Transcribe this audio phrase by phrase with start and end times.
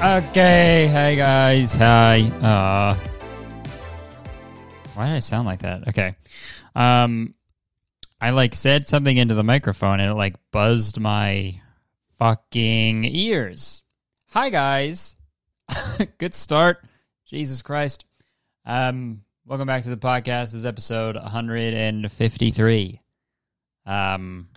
[0.00, 2.20] Okay, hey guys, hi.
[2.40, 2.94] Uh,
[4.94, 5.88] why did I sound like that?
[5.88, 6.14] Okay,
[6.76, 7.34] um,
[8.20, 11.60] I like said something into the microphone and it like buzzed my
[12.16, 13.82] fucking ears.
[14.28, 15.16] Hi guys,
[16.18, 16.78] good start.
[17.26, 18.04] Jesus Christ.
[18.64, 20.52] Um, welcome back to the podcast.
[20.52, 23.00] This is episode 153.
[23.84, 24.48] Um,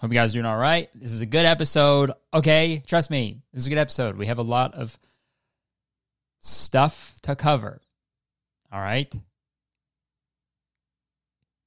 [0.00, 0.88] Hope you guys are doing all right.
[0.94, 2.12] This is a good episode.
[2.32, 4.16] Okay, trust me, this is a good episode.
[4.16, 4.98] We have a lot of
[6.38, 7.82] stuff to cover.
[8.72, 9.14] All right.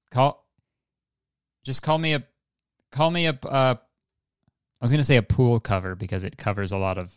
[0.09, 0.43] Call
[1.63, 2.23] just call me a
[2.91, 6.71] call me a uh, I was going to say a pool cover because it covers
[6.71, 7.13] a lot of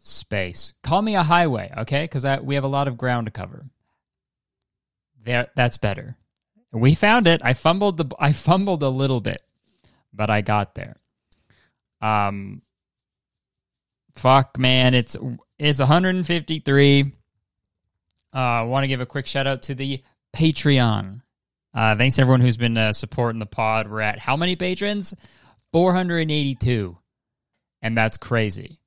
[0.00, 0.74] space.
[0.82, 2.06] Call me a highway, okay?
[2.08, 3.64] Cuz we have a lot of ground to cover.
[5.24, 6.18] There that's better.
[6.72, 7.40] We found it.
[7.44, 9.40] I fumbled the I fumbled a little bit
[10.16, 10.96] but I got there.
[12.00, 12.62] Um,
[14.14, 15.16] fuck, man, it's
[15.58, 17.12] it's 153.
[18.34, 20.00] Uh, I want to give a quick shout out to the
[20.34, 21.22] Patreon.
[21.72, 23.88] Uh, thanks everyone who's been uh, supporting the pod.
[23.88, 25.14] We're at how many patrons?
[25.72, 26.96] 482,
[27.82, 28.78] and that's crazy.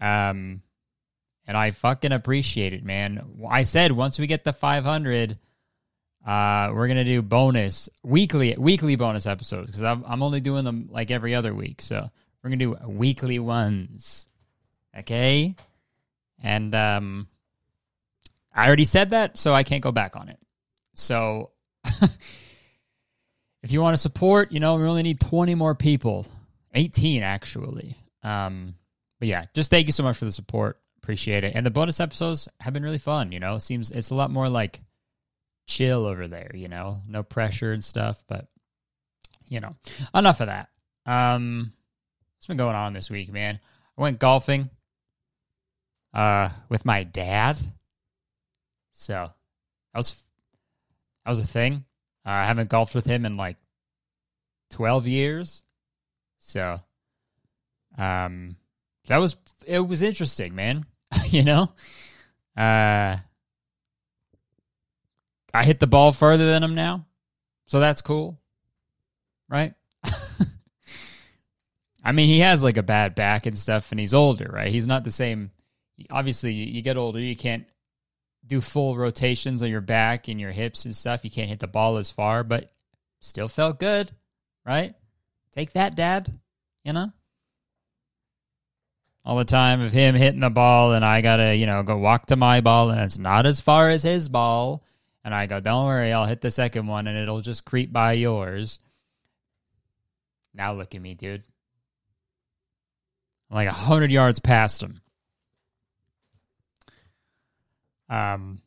[0.00, 0.62] Um,
[1.46, 3.22] and I fucking appreciate it, man.
[3.48, 5.38] I said once we get the 500
[6.26, 10.88] uh, we're gonna do bonus weekly weekly bonus episodes because I'm I'm only doing them
[10.90, 11.80] like every other week.
[11.80, 12.08] So
[12.42, 14.28] we're gonna do weekly ones,
[14.98, 15.54] okay?
[16.42, 17.28] And um,
[18.54, 20.38] I already said that, so I can't go back on it.
[20.94, 21.50] So
[21.84, 26.26] if you want to support, you know, we only need 20 more people,
[26.74, 27.96] 18 actually.
[28.22, 28.74] Um,
[29.18, 30.80] but yeah, just thank you so much for the support.
[30.98, 31.54] Appreciate it.
[31.54, 33.32] And the bonus episodes have been really fun.
[33.32, 34.80] You know, it seems it's a lot more like
[35.70, 38.22] chill over there, you know, no pressure and stuff.
[38.28, 38.48] But,
[39.46, 39.74] you know,
[40.14, 40.68] enough of that.
[41.06, 41.72] Um,
[42.36, 43.60] what's been going on this week, man?
[43.96, 44.68] I went golfing
[46.12, 47.56] uh, with my dad.
[48.92, 49.30] So
[49.92, 50.22] that was
[51.24, 51.84] that was a thing.
[52.26, 53.56] Uh, I haven't golfed with him in like
[54.70, 55.62] twelve years.
[56.38, 56.80] So,
[57.96, 58.56] um,
[59.06, 59.36] that was
[59.66, 60.84] it was interesting, man.
[61.28, 61.72] you know,
[62.56, 63.16] uh,
[65.52, 67.06] I hit the ball further than him now.
[67.66, 68.40] So that's cool.
[69.48, 69.74] Right?
[72.04, 74.72] I mean, he has like a bad back and stuff, and he's older, right?
[74.72, 75.50] He's not the same.
[76.10, 77.66] Obviously, you get older, you can't
[78.46, 81.24] do full rotations on your back and your hips and stuff.
[81.24, 82.72] You can't hit the ball as far, but
[83.20, 84.10] still felt good,
[84.64, 84.94] right?
[85.52, 86.32] Take that, dad.
[86.84, 87.12] You know?
[89.24, 92.26] All the time of him hitting the ball, and I gotta, you know, go walk
[92.26, 94.82] to my ball, and it's not as far as his ball
[95.24, 98.12] and I go, don't worry, I'll hit the second one and it'll just creep by
[98.12, 98.78] yours.
[100.54, 101.42] Now look at me, dude.
[103.50, 105.00] I'm like a hundred yards past him.
[108.08, 108.60] Um,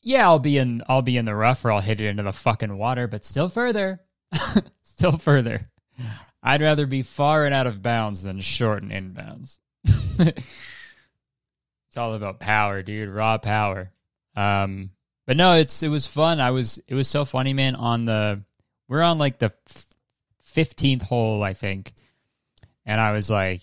[0.00, 0.82] yeah, I'll be in.
[0.88, 3.08] I'll be in the rough, or I'll hit it into the fucking water.
[3.08, 4.00] But still further,
[4.82, 5.68] still further.
[6.42, 9.58] I'd rather be far and out of bounds than short and inbounds.
[11.98, 13.08] It's all about power, dude.
[13.08, 13.90] Raw power.
[14.36, 14.90] Um,
[15.26, 16.38] but no, it's it was fun.
[16.38, 17.74] I was it was so funny, man.
[17.74, 18.44] On the
[18.86, 19.52] we're on like the
[20.40, 21.92] fifteenth hole, I think,
[22.86, 23.62] and I was like,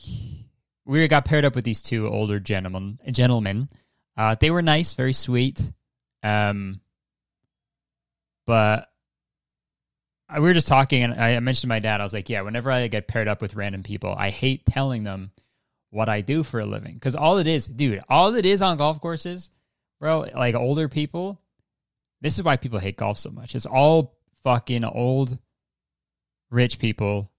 [0.83, 2.99] we got paired up with these two older gentlemen.
[3.09, 3.69] Gentlemen,
[4.17, 5.71] uh, they were nice, very sweet.
[6.21, 6.81] Um,
[8.45, 8.89] but
[10.33, 12.69] we were just talking, and I mentioned to my dad, I was like, yeah, whenever
[12.69, 15.31] I get paired up with random people, I hate telling them
[15.95, 16.95] what I do for a living.
[16.95, 19.49] Because all it is, dude, all it is on golf courses,
[19.99, 21.39] bro, like older people,
[22.19, 23.55] this is why people hate golf so much.
[23.55, 25.39] It's all fucking old
[26.51, 27.31] rich people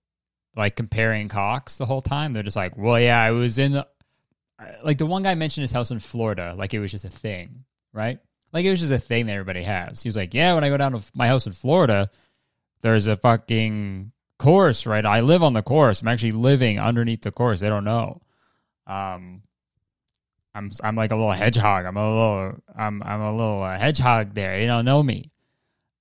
[0.57, 2.33] like comparing cocks the whole time.
[2.33, 3.87] They're just like, well, yeah, I was in the,
[4.83, 7.65] like the one guy mentioned his house in Florida, like it was just a thing,
[7.93, 8.19] right?
[8.55, 10.03] Like it was just a thing that everybody has.
[10.03, 12.09] He was like, yeah, when I go down to my house in Florida,
[12.81, 15.05] there's a fucking course, right?
[15.05, 16.01] I live on the course.
[16.01, 17.61] I'm actually living underneath the course.
[17.61, 18.23] They don't know.
[18.87, 19.43] Um,
[20.57, 21.85] I'm I'm like a little hedgehog.
[21.85, 24.59] I'm a little I'm I'm a little uh, hedgehog there.
[24.59, 25.31] You don't know me.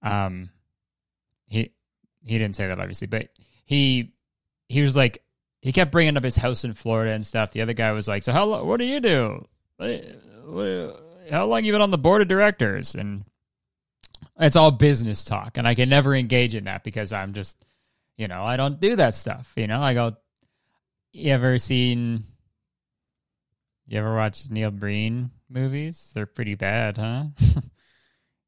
[0.01, 0.49] Um,
[1.47, 1.71] he
[2.23, 3.29] he didn't say that obviously, but
[3.65, 4.13] he
[4.69, 5.21] he was like
[5.61, 7.51] he kept bringing up his house in Florida and stuff.
[7.51, 9.45] The other guy was like, "So how what do you do?
[9.77, 10.05] What,
[10.45, 13.25] what, how long you been on the board of directors?" And
[14.39, 17.57] it's all business talk, and I can never engage in that because I'm just,
[18.15, 19.51] you know, I don't do that stuff.
[19.57, 20.15] You know, I go.
[21.11, 22.25] You ever seen
[23.87, 26.11] you ever watch Neil Breen movies?
[26.13, 27.25] They're pretty bad, huh?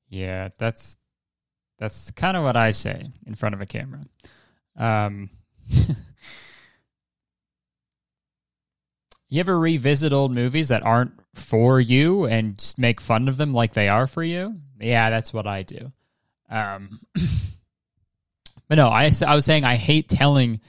[0.10, 0.98] yeah, that's
[1.80, 4.06] that's kind of what I say in front of a camera.
[4.75, 5.30] Um,
[9.30, 13.54] You ever revisit old movies that aren't for you and just make fun of them
[13.54, 14.56] like they are for you?
[14.80, 15.92] Yeah, that's what I do.
[16.50, 17.01] Um,
[18.69, 20.62] but no, I, I was saying I hate telling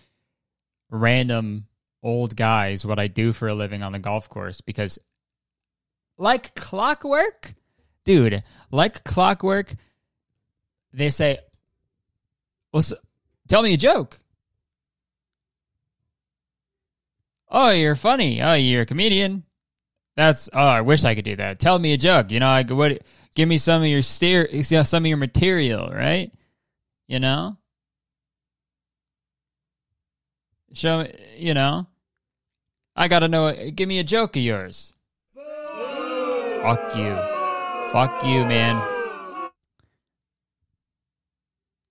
[0.90, 1.67] random
[2.02, 4.98] old guys what I do for a living on the golf course because,
[6.16, 7.54] like clockwork,
[8.04, 9.74] dude, like clockwork,
[10.92, 11.38] they say,
[12.72, 12.96] well, so,
[13.48, 14.18] tell me a joke.
[17.50, 18.42] Oh, you're funny.
[18.42, 19.44] Oh, you're a comedian.
[20.16, 21.60] That's oh, I wish I could do that.
[21.60, 22.30] Tell me a joke.
[22.30, 23.02] You know, I what
[23.34, 26.32] give me some of your steer, some of your material, right?
[27.06, 27.56] You know,
[30.72, 31.12] show me.
[31.36, 31.86] You know,
[32.96, 33.70] I gotta know.
[33.70, 34.92] Give me a joke of yours.
[36.62, 37.16] Fuck you.
[37.92, 38.82] Fuck you, man.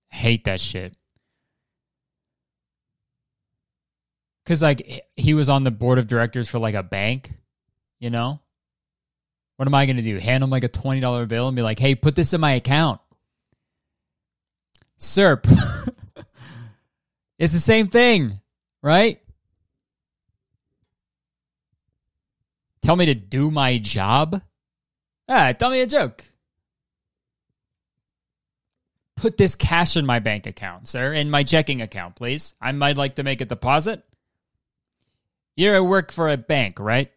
[0.09, 0.95] Hate that shit.
[4.45, 7.33] Cause like he was on the board of directors for like a bank,
[7.99, 8.39] you know?
[9.57, 10.17] What am I gonna do?
[10.19, 12.53] Hand him like a twenty dollar bill and be like, hey, put this in my
[12.53, 13.01] account.
[14.97, 15.41] Sir,
[17.37, 18.39] it's the same thing,
[18.87, 19.19] right?
[22.81, 24.41] Tell me to do my job?
[25.27, 26.23] Ah, tell me a joke.
[29.17, 32.55] Put this cash in my bank account, sir, in my checking account, please.
[32.61, 34.03] I might like to make a deposit.
[35.57, 37.11] You're at work for a bank, right?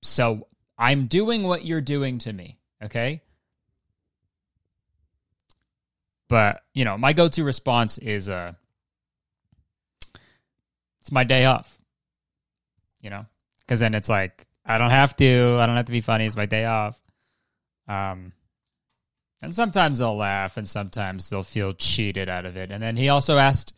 [0.00, 0.46] So
[0.78, 3.20] I'm doing what you're doing to me, okay?
[6.28, 8.54] But, you know, my go-to response is uh
[11.02, 11.78] it's my day off.
[13.02, 13.26] You know?
[13.66, 16.36] Cuz then it's like I don't have to, I don't have to be funny, it's
[16.36, 16.96] my day off.
[17.88, 18.32] Um
[19.42, 22.70] and sometimes they'll laugh and sometimes they'll feel cheated out of it.
[22.70, 23.74] And then he also asked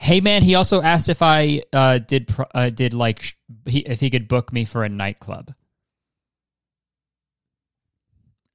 [0.00, 3.34] Hey man, he also asked if I uh, did uh, did like sh-
[3.64, 5.54] he, if he could book me for a nightclub.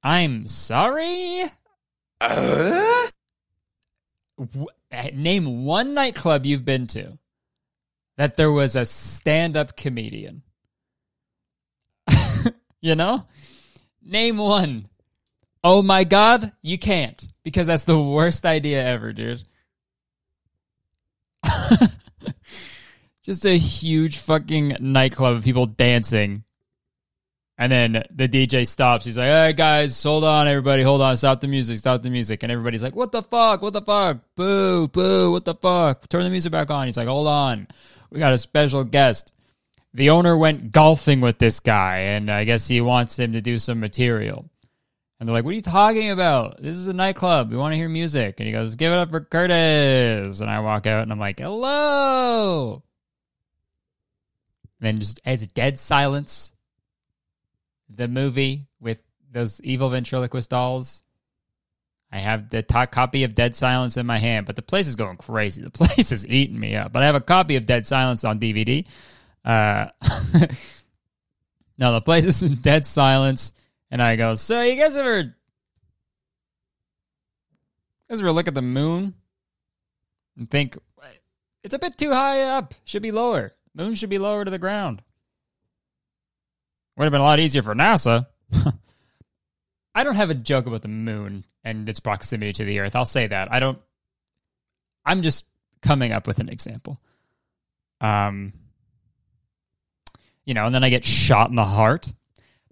[0.04, 1.44] I'm sorry.
[2.20, 3.08] Uh?
[4.38, 4.66] W-
[5.14, 7.18] name one nightclub you've been to
[8.16, 10.42] that there was a stand-up comedian.
[12.80, 13.26] you know?
[14.02, 14.88] Name one.
[15.64, 19.42] Oh my god, you can't because that's the worst idea ever, dude.
[23.22, 26.42] Just a huge fucking nightclub of people dancing.
[27.58, 29.04] And then the DJ stops.
[29.04, 32.10] He's like, all right, guys, hold on, everybody, hold on, stop the music, stop the
[32.10, 32.42] music.
[32.42, 36.24] And everybody's like, what the fuck, what the fuck, boo, boo, what the fuck, turn
[36.24, 36.86] the music back on.
[36.86, 37.68] He's like, hold on,
[38.12, 39.34] we got a special guest.
[39.94, 43.58] The owner went golfing with this guy, and I guess he wants him to do
[43.58, 44.48] some material.
[45.18, 46.62] And they're like, What are you talking about?
[46.62, 47.50] This is a nightclub.
[47.50, 48.36] We want to hear music.
[48.38, 50.40] And he goes, Give it up for Curtis.
[50.40, 52.82] And I walk out and I'm like, Hello.
[54.80, 56.52] And then just as dead silence,
[57.88, 59.00] the movie with
[59.30, 61.02] those evil ventriloquist dolls.
[62.12, 64.96] I have the top copy of Dead Silence in my hand, but the place is
[64.96, 65.62] going crazy.
[65.62, 66.92] The place is eating me up.
[66.92, 68.84] But I have a copy of Dead Silence on DVD.
[69.44, 69.86] Uh,
[71.78, 73.54] no, the place is in Dead Silence.
[73.90, 75.30] And I go, so you guys ever, you
[78.10, 79.14] guys ever look at the moon
[80.36, 80.76] and think
[81.64, 82.74] it's a bit too high up?
[82.84, 83.52] Should be lower.
[83.74, 85.02] Moon should be lower to the ground.
[86.96, 88.26] Would have been a lot easier for NASA.
[89.94, 92.96] I don't have a joke about the moon and its proximity to the Earth.
[92.96, 93.52] I'll say that.
[93.52, 93.78] I don't.
[95.04, 95.46] I'm just
[95.82, 96.98] coming up with an example.
[98.00, 98.52] Um,
[100.44, 102.12] you know, and then I get shot in the heart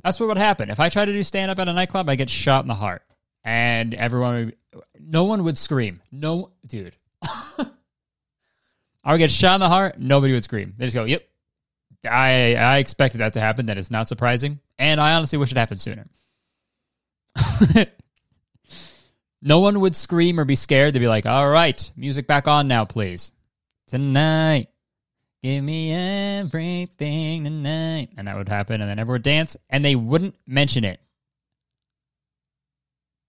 [0.03, 0.71] that's what would happen.
[0.71, 2.75] If I try to do stand up at a nightclub, I get shot in the
[2.75, 3.03] heart.
[3.45, 6.01] And everyone would, no one would scream.
[6.11, 6.97] No, dude.
[7.23, 7.67] I
[9.13, 9.99] would get shot in the heart.
[9.99, 10.75] Nobody would scream.
[10.77, 11.27] They just go, yep.
[12.09, 13.67] I, I expected that to happen.
[13.67, 14.61] That is not surprising.
[14.79, 16.07] And I honestly wish it happened sooner.
[19.43, 20.93] no one would scream or be scared.
[20.93, 23.31] They'd be like, all right, music back on now, please.
[23.89, 24.69] Tonight.
[25.43, 28.11] Give me everything tonight.
[28.17, 28.81] And that would happen.
[28.81, 31.01] And then everyone would dance and they wouldn't mention it.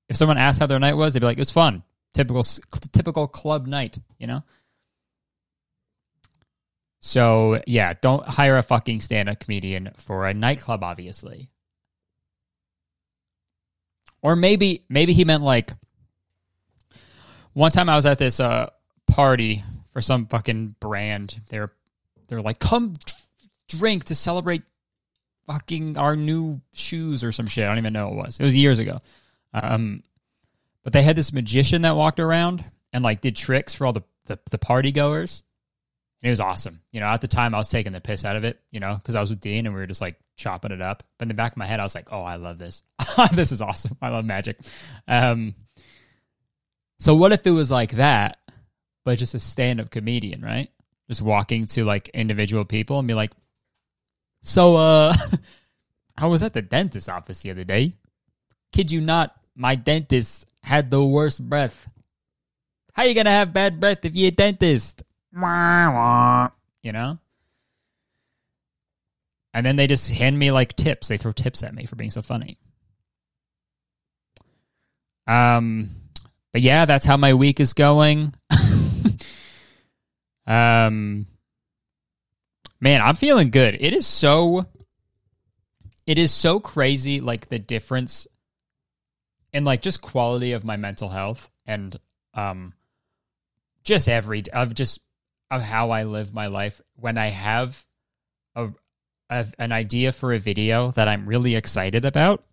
[0.10, 1.84] If someone asked how their night was, they'd be like, it was fun.
[2.14, 2.44] Typical,
[2.92, 4.44] typical club night, you know?
[7.00, 11.50] So, yeah, don't hire a fucking stand up comedian for a nightclub, obviously.
[14.22, 15.72] Or maybe, maybe he meant like,
[17.54, 18.70] one time I was at this uh,
[19.08, 21.40] party for some fucking brand.
[21.50, 21.72] They were
[22.28, 22.94] they're like, come
[23.68, 24.64] drink to celebrate
[25.48, 27.66] fucking our new shoes or some shit.
[27.66, 28.40] I don't even know what it was.
[28.40, 29.00] It was years ago.
[29.54, 30.04] Um,
[30.84, 32.64] but they had this magician that walked around
[32.94, 35.44] and like did tricks for all the, the, the party goers.
[36.24, 36.82] And it was awesome.
[36.92, 38.96] You know, at the time I was taking the piss out of it, you know,
[38.96, 41.04] because I was with Dean and we were just like chopping it up.
[41.18, 42.84] But in the back of my head, I was like, oh, I love this.
[43.34, 43.98] this is awesome.
[44.02, 44.58] I love magic.
[45.08, 45.56] Um,
[47.00, 48.40] so what if it was like that,
[49.04, 50.70] but just a stand up comedian, right?
[51.08, 53.32] Just walking to like individual people and be like,
[54.42, 55.14] so, uh,
[56.18, 57.94] I was at the dentist office the other day.
[58.72, 61.90] Kid you not, my dentist had the worst breath.
[62.94, 65.04] How you gonna have bad breath if you're a dentist?
[66.84, 67.20] You know?
[69.54, 71.08] And then they just hand me like tips.
[71.08, 72.58] They throw tips at me for being so funny.
[75.28, 75.90] Um,
[76.52, 78.34] but yeah, that's how my week is going.
[80.48, 81.26] um,
[82.80, 83.78] man, I'm feeling good.
[83.80, 84.66] It is so,
[86.06, 88.28] it is so crazy, like the difference
[89.54, 91.98] in like just quality of my mental health and
[92.34, 92.74] um,
[93.84, 95.00] just every of just
[95.50, 97.86] of how I live my life when I have
[98.56, 98.70] a,
[99.32, 102.44] a an idea for a video that I'm really excited about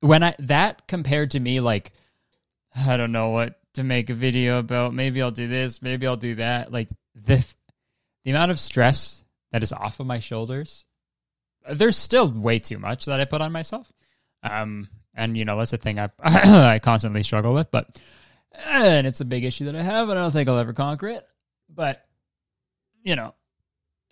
[0.00, 1.92] when I that compared to me like
[2.76, 4.92] I don't know what to make a video about.
[4.94, 6.70] Maybe I'll do this, maybe I'll do that.
[6.70, 7.44] Like the
[8.24, 10.86] the amount of stress that is off of my shoulders.
[11.70, 13.90] There's still way too much that I put on myself.
[14.42, 18.00] Um and you know, that's a thing I I constantly struggle with, but
[18.66, 21.08] and it's a big issue that I have, and I don't think I'll ever conquer
[21.08, 21.26] it.
[21.70, 22.04] But
[23.02, 23.34] you know,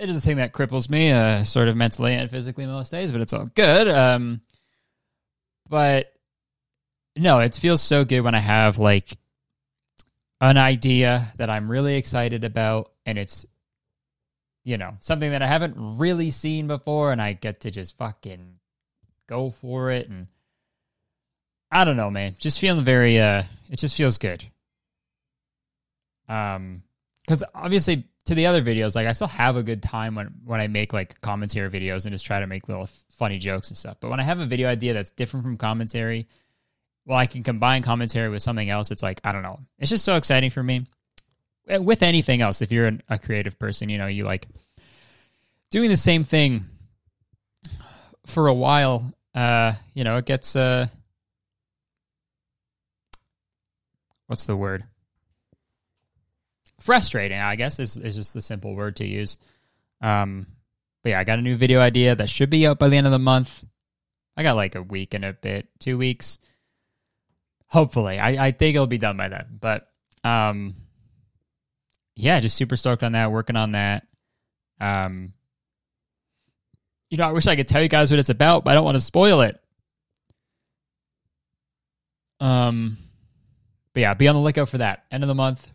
[0.00, 3.12] it is a thing that cripples me, uh, sort of mentally and physically most days.
[3.12, 3.86] But it's all good.
[3.88, 4.40] Um,
[5.68, 6.12] but
[7.16, 9.16] no, it feels so good when I have like
[10.40, 13.46] an idea that I'm really excited about and it's
[14.64, 18.58] you know, something that I haven't really seen before and I get to just fucking
[19.26, 20.26] go for it and
[21.70, 22.34] I don't know, man.
[22.38, 24.44] Just feeling very uh it just feels good.
[26.28, 26.82] Um
[27.28, 30.60] cuz obviously to the other videos like I still have a good time when when
[30.60, 33.96] I make like commentary videos and just try to make little funny jokes and stuff.
[33.98, 36.28] But when I have a video idea that's different from commentary,
[37.06, 38.92] well I can combine commentary with something else.
[38.92, 39.58] It's like I don't know.
[39.80, 40.86] It's just so exciting for me.
[41.66, 44.46] Eh, with anything else, if you're an, a creative person, you know, you like
[45.72, 46.66] doing the same thing
[48.26, 50.86] for a while, uh, you know, it gets uh
[54.28, 54.84] what's the word?
[56.80, 59.36] Frustrating, I guess, is, is just the simple word to use.
[60.00, 60.46] Um,
[61.02, 63.06] but yeah, I got a new video idea that should be out by the end
[63.06, 63.64] of the month.
[64.36, 66.38] I got like a week and a bit, two weeks.
[67.66, 69.58] Hopefully, I, I think it'll be done by then.
[69.60, 69.88] But
[70.24, 70.74] um,
[72.16, 73.30] yeah, just super stoked on that.
[73.30, 74.06] Working on that.
[74.80, 75.34] Um,
[77.10, 78.84] you know, I wish I could tell you guys what it's about, but I don't
[78.84, 79.60] want to spoil it.
[82.40, 82.96] Um,
[83.92, 85.04] but yeah, be on the lookout for that.
[85.10, 85.68] End of the month,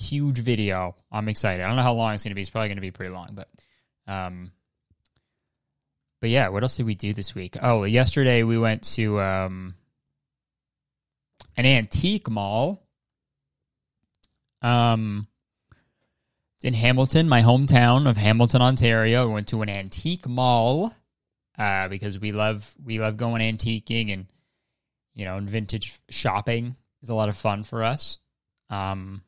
[0.00, 0.96] huge video.
[1.12, 1.62] I'm excited.
[1.62, 2.40] I don't know how long it's going to be.
[2.40, 3.48] It's probably going to be pretty long, but
[4.06, 4.52] um,
[6.20, 7.56] but yeah, what else did we do this week?
[7.60, 9.74] Oh, yesterday we went to um
[11.56, 12.82] an antique mall.
[14.62, 15.26] Um,
[16.62, 19.26] in Hamilton, my hometown of Hamilton, Ontario.
[19.26, 20.94] We went to an antique mall
[21.58, 24.26] uh, because we love we love going antiquing and
[25.14, 28.18] you know and vintage shopping is a lot of fun for us.
[28.68, 29.22] Um,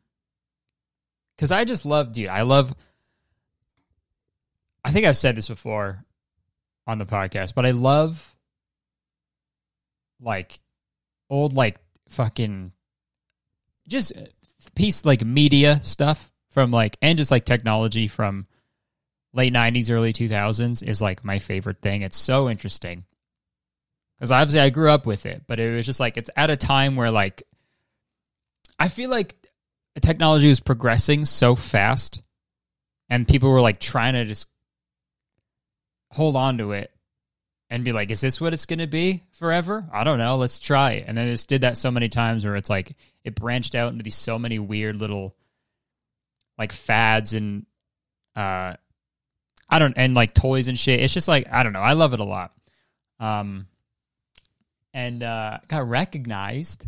[1.36, 2.74] because I just love, dude, I love.
[4.84, 6.04] I think I've said this before
[6.86, 8.34] on the podcast, but I love
[10.20, 10.60] like
[11.30, 12.72] old, like fucking
[13.88, 14.12] just
[14.74, 18.46] piece like media stuff from like, and just like technology from
[19.32, 22.02] late 90s, early 2000s is like my favorite thing.
[22.02, 23.04] It's so interesting.
[24.18, 26.56] Because obviously I grew up with it, but it was just like, it's at a
[26.56, 27.42] time where like
[28.78, 29.34] I feel like
[30.00, 32.22] technology was progressing so fast
[33.08, 34.48] and people were like trying to just
[36.10, 36.90] hold on to it
[37.68, 39.88] and be like, is this what it's going to be forever?
[39.92, 40.36] I don't know.
[40.36, 41.04] Let's try it.
[41.08, 44.02] And then just did that so many times where it's like it branched out into
[44.02, 45.34] these so many weird little
[46.58, 47.64] like fads and
[48.36, 48.74] uh
[49.68, 51.00] I don't and like toys and shit.
[51.00, 51.80] It's just like I don't know.
[51.80, 52.52] I love it a lot.
[53.20, 53.66] Um
[54.92, 56.86] and uh got recognized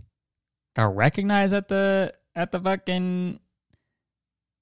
[0.76, 3.40] got recognized at the at the fucking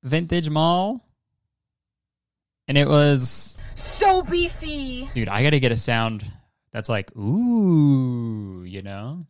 [0.02, 1.00] vintage mall.
[2.68, 5.10] And it was so beefy.
[5.14, 6.24] Dude, I gotta get a sound
[6.72, 9.26] that's like, ooh, you know?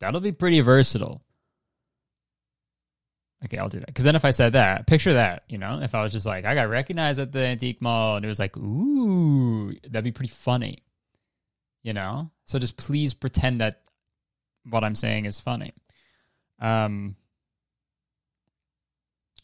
[0.00, 1.22] That'll be pretty versatile.
[3.44, 3.86] Okay, I'll do that.
[3.86, 5.80] Because then if I said that, picture that, you know?
[5.80, 8.38] If I was just like, I got recognized at the antique mall and it was
[8.38, 10.78] like, ooh, that'd be pretty funny.
[11.82, 12.30] You know?
[12.44, 13.82] So just please pretend that
[14.68, 15.72] what I'm saying is funny.
[16.60, 17.16] Um,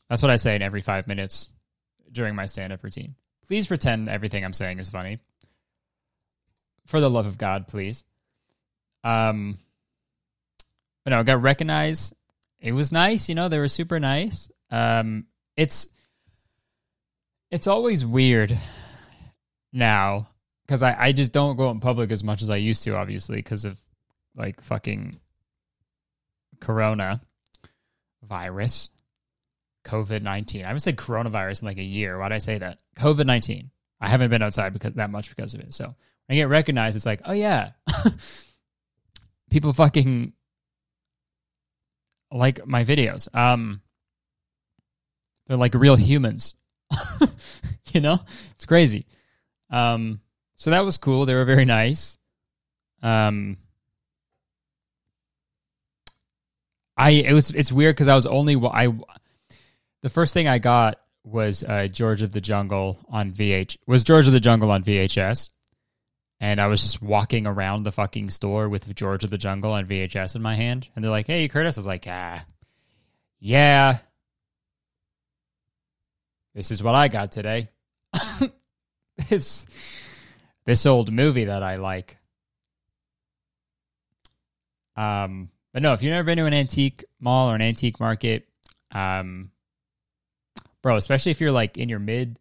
[0.08, 1.50] That's what I say in every five minutes
[2.12, 3.14] during my stand up routine.
[3.46, 5.18] Please pretend everything I'm saying is funny.
[6.86, 8.04] For the love of God, please.
[9.02, 9.58] Um,
[11.04, 12.14] but no, got recognized.
[12.60, 14.50] It was nice, you know, they were super nice.
[14.70, 15.88] Um, it's
[17.50, 18.58] it's always weird
[19.72, 20.28] now
[20.66, 22.96] because I, I just don't go out in public as much as I used to,
[22.96, 23.78] obviously, because of
[24.34, 25.18] like fucking
[26.60, 27.20] corona
[28.22, 28.90] virus,
[29.86, 30.64] COVID 19.
[30.64, 32.18] I haven't said coronavirus in like a year.
[32.18, 32.82] Why'd I say that?
[32.96, 33.70] COVID 19.
[34.00, 35.72] I haven't been outside because that much because of it.
[35.72, 35.94] So
[36.28, 37.70] I get recognized, it's like, oh yeah,
[39.50, 40.32] people fucking
[42.32, 43.32] like my videos.
[43.34, 43.80] Um,
[45.46, 46.56] they're like real humans.
[47.92, 48.20] you know,
[48.52, 49.06] it's crazy.
[49.70, 50.20] Um,
[50.56, 51.26] so that was cool.
[51.26, 52.18] They were very nice.
[53.02, 53.58] Um,
[56.96, 58.92] I it was it's weird because I was only I
[60.06, 64.28] the first thing I got was uh, George of the Jungle on VH was George
[64.28, 65.48] of the Jungle on VHS,
[66.38, 69.84] and I was just walking around the fucking store with George of the Jungle on
[69.84, 72.44] VHS in my hand, and they're like, "Hey, Curtis," I was like, "Ah,
[73.40, 73.98] yeah,
[76.54, 77.68] this is what I got today."
[79.28, 79.66] this
[80.66, 82.16] this old movie that I like.
[84.94, 88.46] Um, but no, if you've never been to an antique mall or an antique market,
[88.92, 89.50] um,
[90.86, 92.38] bro, especially if you're like in your mid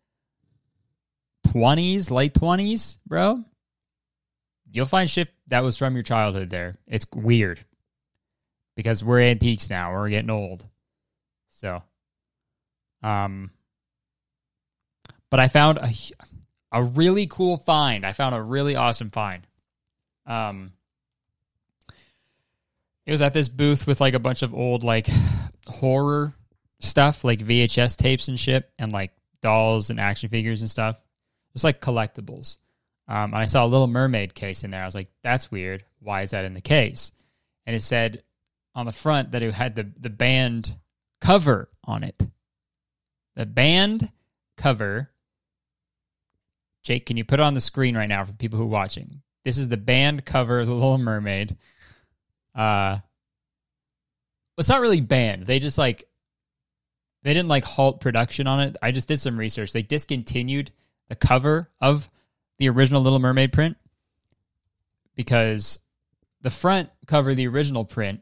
[1.48, 3.44] 20s, late 20s, bro,
[4.72, 6.76] you'll find shit that was from your childhood there.
[6.86, 7.60] It's weird
[8.76, 9.92] because we're antiques now.
[9.94, 10.64] We're getting old.
[11.48, 11.82] So,
[13.02, 13.50] um,
[15.32, 15.90] but I found a,
[16.72, 18.06] a really cool find.
[18.06, 19.48] I found a really awesome find.
[20.28, 20.72] Um,
[23.08, 25.10] it was at this booth with like a bunch of old like
[25.66, 26.36] horror
[26.80, 29.12] stuff, like VHS tapes and shit, and like
[29.42, 31.00] dolls and action figures and stuff.
[31.54, 32.58] It's like collectibles.
[33.08, 34.82] Um, and I saw a Little Mermaid case in there.
[34.82, 35.86] I was like, "That's weird.
[36.00, 37.12] Why is that in the case?"
[37.66, 38.24] And it said
[38.74, 40.76] on the front that it had the the band
[41.22, 42.22] cover on it.
[43.36, 44.12] The band
[44.58, 45.12] cover.
[46.84, 48.68] Jake, can you put it on the screen right now for the people who are
[48.68, 49.22] watching?
[49.44, 51.58] This is the band cover of The Little Mermaid.
[52.54, 53.00] Uh,
[54.58, 55.46] it's not really banned.
[55.46, 56.08] They just like
[57.26, 58.78] they didn't like halt production on it.
[58.84, 59.74] I just did some research.
[59.74, 60.70] They discontinued
[61.10, 62.08] the cover of
[62.60, 63.78] the original Little Mermaid print
[65.16, 65.80] because
[66.42, 68.22] the front cover, the original print,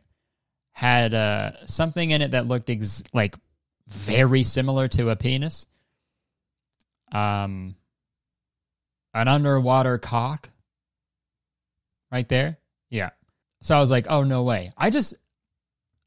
[0.71, 3.35] had uh, something in it that looked ex- like
[3.89, 5.67] very similar to a penis.
[7.11, 7.75] Um,
[9.13, 10.49] an underwater cock,
[12.09, 12.57] right there.
[12.89, 13.09] Yeah.
[13.63, 14.71] So I was like, oh no way.
[14.77, 15.13] I just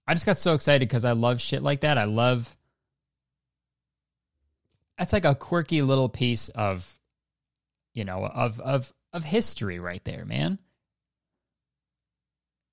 [0.08, 1.98] I just got so excited because I love shit like that.
[1.98, 2.56] I love
[4.98, 6.96] that's like a quirky little piece of
[7.96, 10.58] you know, of of of history right there, man.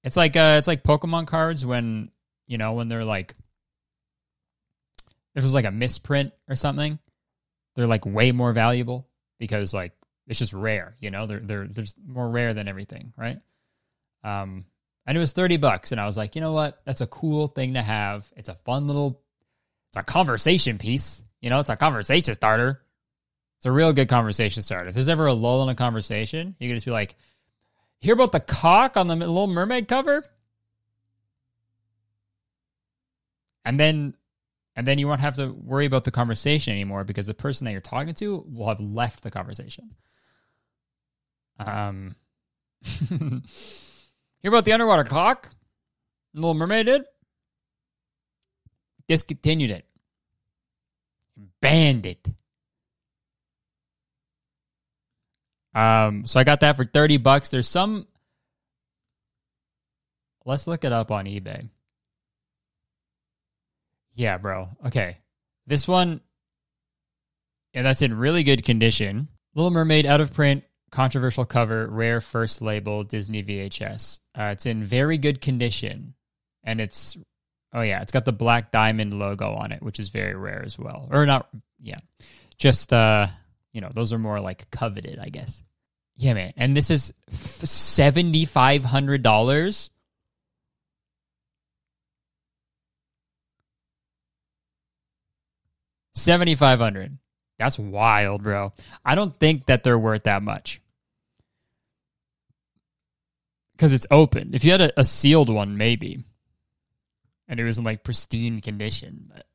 [0.04, 2.12] It's like uh it's like Pokemon cards when
[2.46, 3.34] you know, when they're like
[5.34, 7.00] if it's like a misprint or something,
[7.76, 9.08] they're like way more valuable
[9.40, 9.94] because like
[10.28, 13.40] it's just rare, you know, they're they're they're more rare than everything, right?
[14.26, 14.66] Um
[15.06, 17.48] and it was 30 bucks and i was like you know what that's a cool
[17.48, 19.22] thing to have it's a fun little
[19.90, 22.82] it's a conversation piece you know it's a conversation starter
[23.58, 26.68] it's a real good conversation starter if there's ever a lull in a conversation you
[26.68, 27.16] can just be like
[28.00, 30.26] hear about the cock on the little mermaid cover
[33.66, 34.16] and then
[34.76, 37.72] and then you won't have to worry about the conversation anymore because the person that
[37.72, 39.92] you're talking to will have left the conversation
[41.60, 42.16] um
[44.44, 45.50] Hear about the underwater clock?
[46.34, 47.04] Little Mermaid did?
[49.08, 49.86] Discontinued it.
[51.62, 52.28] Banned it.
[55.76, 57.50] Um, so I got that for 30 bucks.
[57.50, 58.06] There's some
[60.46, 61.70] Let's look it up on eBay.
[64.14, 64.70] Yeah, bro.
[64.86, 65.18] Okay.
[65.66, 66.22] This one
[67.74, 69.30] yeah, that's in really good condition.
[69.56, 74.20] Little Mermaid out of print controversial cover, rare first label Disney VHS.
[74.38, 76.14] Uh, it's in very good condition,
[76.64, 77.18] and it's
[77.74, 80.78] oh yeah, it's got the black diamond logo on it, which is very rare as
[80.78, 81.08] well.
[81.12, 81.50] Or not,
[81.82, 82.00] yeah,
[82.58, 83.28] just uh,
[83.72, 85.64] you know, those are more like coveted, I guess.
[86.16, 89.90] Yeah, man, and this is seventy five hundred dollars.
[96.14, 97.18] Seventy five hundred.
[97.58, 98.74] That's wild, bro.
[99.04, 100.80] I don't think that they're worth that much
[103.74, 104.52] because it's open.
[104.54, 106.24] If you had a, a, sealed one, maybe,
[107.48, 109.46] and it was in like pristine condition, but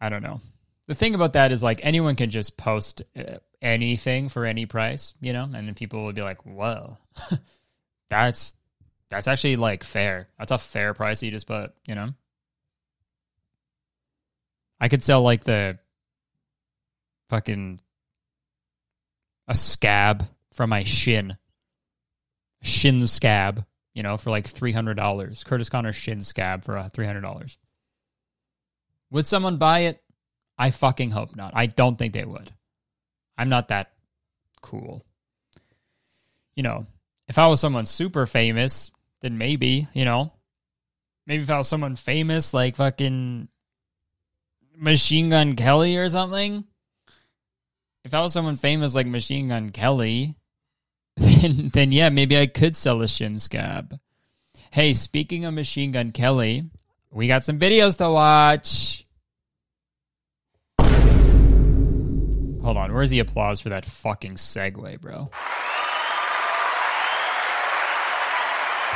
[0.00, 0.40] I don't know.
[0.86, 5.14] The thing about that is like anyone can just post uh, anything for any price,
[5.20, 6.98] you know, and then people will be like, "Whoa,
[8.10, 8.54] that's
[9.08, 10.26] that's actually like fair.
[10.38, 12.14] That's a fair price you just put, you know."
[14.80, 15.78] I could sell like the
[17.28, 17.80] fucking
[19.46, 21.36] a scab from my shin,
[22.62, 25.44] shin scab, you know, for like three hundred dollars.
[25.44, 27.58] Curtis Connor shin scab for uh, three hundred dollars.
[29.10, 30.02] Would someone buy it?
[30.56, 31.52] I fucking hope not.
[31.54, 32.52] I don't think they would.
[33.36, 33.92] I'm not that
[34.60, 35.02] cool.
[36.54, 36.86] You know,
[37.28, 38.90] if I was someone super famous,
[39.22, 40.32] then maybe, you know,
[41.26, 43.48] maybe if I was someone famous like fucking
[44.76, 46.64] Machine Gun Kelly or something,
[48.04, 50.36] if I was someone famous like Machine Gun Kelly,
[51.42, 53.98] then then yeah, maybe I could sell a shin scab.
[54.70, 56.64] Hey, speaking of Machine Gun Kelly,
[57.10, 59.06] we got some videos to watch.
[62.62, 65.30] Hold on, where's the applause for that fucking segue, bro?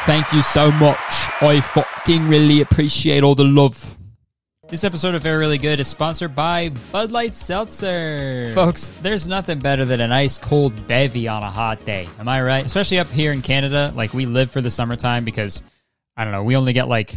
[0.07, 0.99] Thank you so much.
[1.43, 3.99] I fucking really appreciate all the love.
[4.75, 8.51] This episode of Very Really Good is sponsored by Bud Light Seltzer.
[8.57, 12.09] Folks, there's nothing better than a nice cold bevy on a hot day.
[12.19, 12.67] Am I right?
[12.67, 15.63] Especially up here in Canada, like we live for the summertime because
[16.17, 17.17] I don't know, we only get like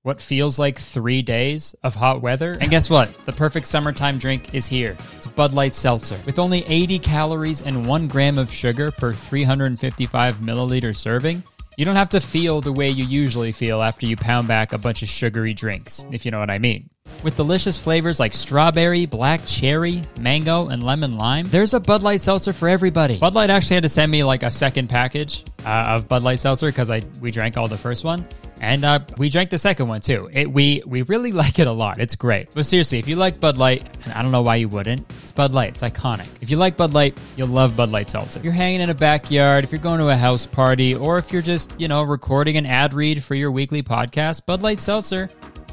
[0.00, 2.56] what feels like three days of hot weather.
[2.58, 3.14] And guess what?
[3.26, 4.96] The perfect summertime drink is here.
[5.14, 6.18] It's Bud Light Seltzer.
[6.24, 11.42] With only 80 calories and one gram of sugar per 355 milliliter serving,
[11.76, 14.78] you don't have to feel the way you usually feel after you pound back a
[14.78, 16.88] bunch of sugary drinks, if you know what I mean.
[17.22, 22.20] With delicious flavors like strawberry, black cherry, mango, and lemon lime, there's a Bud Light
[22.20, 23.18] seltzer for everybody.
[23.18, 26.40] Bud Light actually had to send me like a second package uh, of Bud Light
[26.40, 28.26] seltzer because I we drank all the first one,
[28.64, 30.28] and uh, we drank the second one too.
[30.32, 32.00] It, we we really like it a lot.
[32.00, 32.48] It's great.
[32.54, 35.32] But seriously, if you like Bud Light, and I don't know why you wouldn't, it's
[35.32, 35.70] Bud Light.
[35.70, 36.28] It's iconic.
[36.40, 38.38] If you like Bud Light, you'll love Bud Light seltzer.
[38.38, 41.32] If you're hanging in a backyard, if you're going to a house party, or if
[41.32, 45.28] you're just you know recording an ad read for your weekly podcast, Bud Light seltzer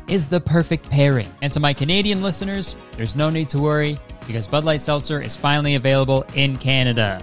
[0.07, 1.27] is the perfect pairing.
[1.41, 5.35] And to my Canadian listeners, there's no need to worry because Bud Light Seltzer is
[5.35, 7.21] finally available in Canada.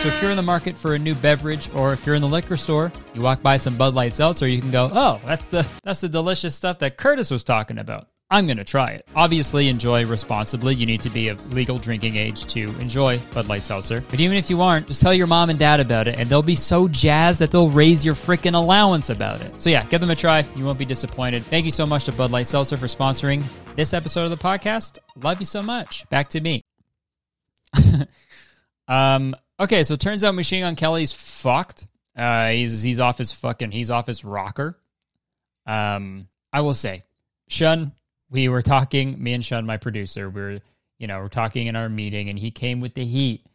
[0.00, 2.28] So if you're in the market for a new beverage or if you're in the
[2.28, 5.66] liquor store, you walk by some Bud Light Seltzer, you can go, "Oh, that's the
[5.84, 9.06] that's the delicious stuff that Curtis was talking about." I'm going to try it.
[9.14, 10.74] Obviously, enjoy responsibly.
[10.74, 14.02] You need to be of legal drinking age to enjoy Bud Light Seltzer.
[14.08, 16.40] But even if you aren't, just tell your mom and dad about it, and they'll
[16.40, 19.60] be so jazzed that they'll raise your freaking allowance about it.
[19.60, 20.46] So, yeah, give them a try.
[20.56, 21.42] You won't be disappointed.
[21.42, 24.98] Thank you so much to Bud Light Seltzer for sponsoring this episode of the podcast.
[25.16, 26.08] Love you so much.
[26.08, 26.62] Back to me.
[28.88, 31.86] um, okay, so it turns out Machine Gun Kelly's fucked.
[32.16, 34.78] Uh, he's he's off his fucking he's off his rocker.
[35.66, 37.04] Um, I will say,
[37.48, 37.92] Shun,
[38.30, 40.60] we were talking, me and Shun, my producer, we are
[40.98, 43.46] you know, we're talking in our meeting and he came with the heat.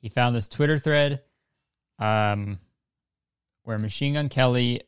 [0.00, 1.22] He found this Twitter thread
[1.98, 2.58] um,
[3.62, 4.82] where Machine Gun Kelly,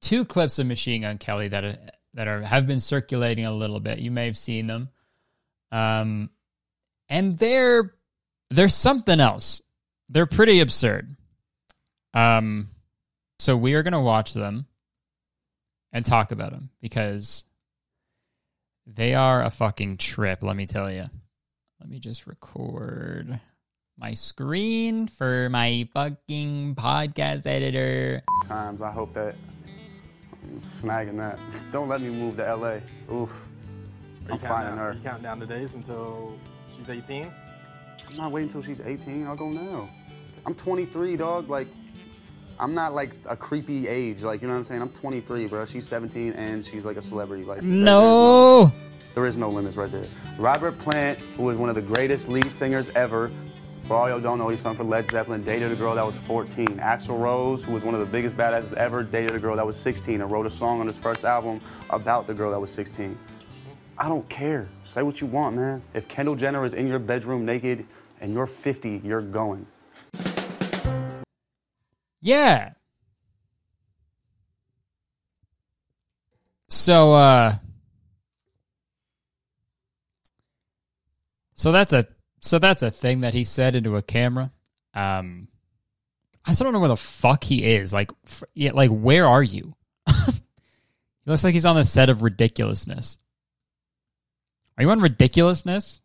[0.00, 3.98] two clips of Machine Gun Kelly that that are have been circulating a little bit.
[3.98, 4.88] You may have seen them.
[5.70, 6.30] Um,
[7.08, 7.94] and they're
[8.50, 9.62] they're something else.
[10.08, 11.16] They're pretty absurd.
[12.12, 12.70] Um,
[13.38, 14.66] so we are going to watch them
[15.92, 17.44] and talk about them because
[18.86, 21.04] they are a fucking trip, let me tell you.
[21.80, 23.40] Let me just record
[23.98, 28.22] my screen for my fucking podcast editor.
[28.46, 29.34] Times I hope that
[30.42, 31.40] I'm snagging that.
[31.72, 32.78] Don't let me move to LA.
[33.14, 33.48] Oof.
[34.30, 34.94] I'm finding her.
[34.94, 36.32] You count down the days until
[36.74, 37.30] she's 18?
[38.08, 39.26] I'm not waiting until she's 18.
[39.26, 39.88] I'll go now.
[40.46, 41.48] I'm 23, dog.
[41.48, 41.68] Like,
[42.60, 44.22] I'm not like a creepy age.
[44.22, 44.82] Like, you know what I'm saying?
[44.82, 45.64] I'm 23, bro.
[45.64, 47.44] She's 17 and she's like a celebrity.
[47.44, 48.72] Like, no.
[49.14, 50.06] There is no limits right there.
[50.38, 53.30] Robert Plant, who is one of the greatest lead singers ever,
[53.84, 56.16] for all y'all don't know, he's sung for Led Zeppelin, dated a girl that was
[56.16, 56.66] 14.
[56.78, 59.76] Axl Rose, who was one of the biggest badasses ever, dated a girl that was
[59.76, 63.16] 16 and wrote a song on his first album about the girl that was 16.
[63.96, 64.66] I don't care.
[64.84, 65.82] Say what you want, man.
[65.94, 67.86] If Kendall Jenner is in your bedroom naked
[68.20, 69.66] and you're 50, you're going.
[72.20, 72.72] Yeah.
[76.68, 77.56] So, uh,
[81.54, 82.06] so that's a
[82.40, 84.52] so that's a thing that he said into a camera.
[84.92, 85.48] Um,
[86.44, 87.92] I still don't know where the fuck he is.
[87.92, 88.10] Like,
[88.54, 89.74] yeah, like where are you?
[90.06, 90.32] he
[91.24, 93.18] looks like he's on the set of Ridiculousness.
[94.76, 96.00] Are you on Ridiculousness?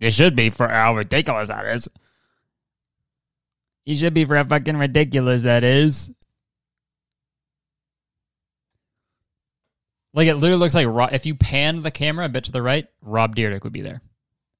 [0.00, 1.88] You should be for how ridiculous that is.
[3.84, 6.12] You should be for how fucking ridiculous that is.
[10.14, 12.86] Like it literally looks like if you pan the camera a bit to the right,
[13.02, 14.00] Rob Dyrdek would be there,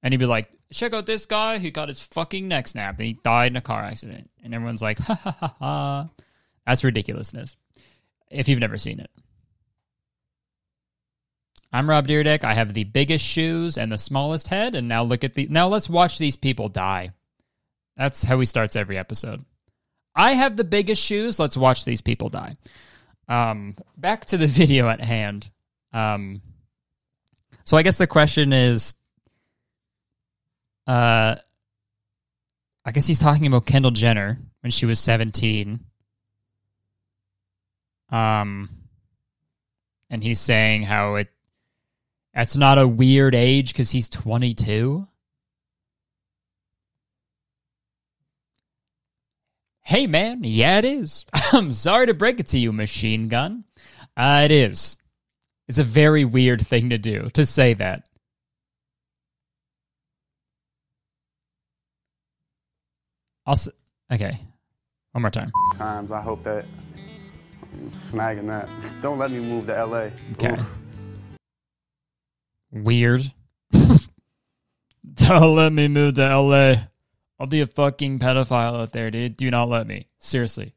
[0.03, 1.59] and he'd be like, "Check out this guy.
[1.59, 4.81] who got his fucking neck snapped and he died in a car accident." And everyone's
[4.81, 6.09] like, "Ha ha ha ha."
[6.65, 7.55] That's ridiculousness.
[8.29, 9.09] If you've never seen it.
[11.71, 12.43] I'm Rob Dyrdek.
[12.43, 15.67] I have the biggest shoes and the smallest head, and now look at the now
[15.67, 17.11] let's watch these people die.
[17.95, 19.45] That's how he starts every episode.
[20.15, 21.39] I have the biggest shoes.
[21.39, 22.55] Let's watch these people die.
[23.27, 25.49] Um, back to the video at hand.
[25.93, 26.41] Um,
[27.63, 28.95] so I guess the question is,
[30.87, 31.35] uh,
[32.83, 35.79] I guess he's talking about Kendall Jenner when she was 17.
[38.11, 38.69] Um,
[40.09, 41.27] and he's saying how it
[42.39, 45.05] that's not a weird age because he's 22.
[49.81, 51.25] Hey man, yeah it is.
[51.51, 53.65] I'm sorry to break it to you, machine gun.
[54.15, 54.95] Uh, it is.
[55.67, 58.07] It's a very weird thing to do to say that.
[63.45, 63.67] I'll s-
[64.13, 64.39] okay.
[65.11, 65.51] One more time.
[65.75, 66.09] times.
[66.13, 66.63] I hope that
[67.73, 68.69] I'm snagging that.
[69.01, 70.11] Don't let me move to LA.
[70.37, 70.53] Okay.
[70.53, 70.77] Oof.
[72.71, 73.31] Weird.
[73.71, 76.75] Don't let me move to LA.
[77.39, 79.37] I'll be a fucking pedophile out there, dude.
[79.37, 80.07] Do not let me.
[80.17, 80.73] Seriously.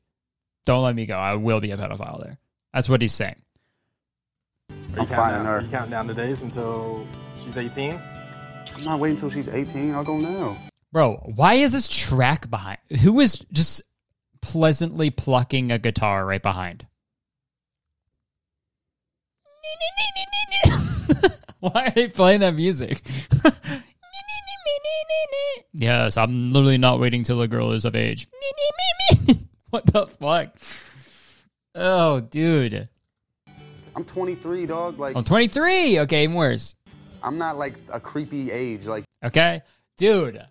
[0.65, 1.15] Don't let me go.
[1.15, 2.39] I will be a pedophile there.
[2.73, 3.37] That's what he's saying.
[4.71, 5.59] Are you I'm counting finding down, her.
[5.59, 7.05] Are you counting down the days until
[7.37, 8.01] she's 18?
[8.77, 9.95] I'm not waiting until she's 18.
[9.95, 10.57] I'll go now.
[10.93, 12.79] Bro, why is this track behind?
[13.03, 13.83] Who is just
[14.41, 16.87] pleasantly plucking a guitar right behind?
[21.61, 23.03] why are they playing that music?
[25.75, 28.29] yes, I'm literally not waiting till a girl is of age.
[29.71, 30.57] what the fuck?
[31.75, 32.88] Oh, dude.
[33.95, 34.99] I'm 23, dog.
[34.99, 36.01] Like I'm 23.
[36.01, 36.75] Okay, even worse.
[37.23, 38.87] I'm not like a creepy age.
[38.87, 39.61] Like Okay,
[39.97, 40.43] dude.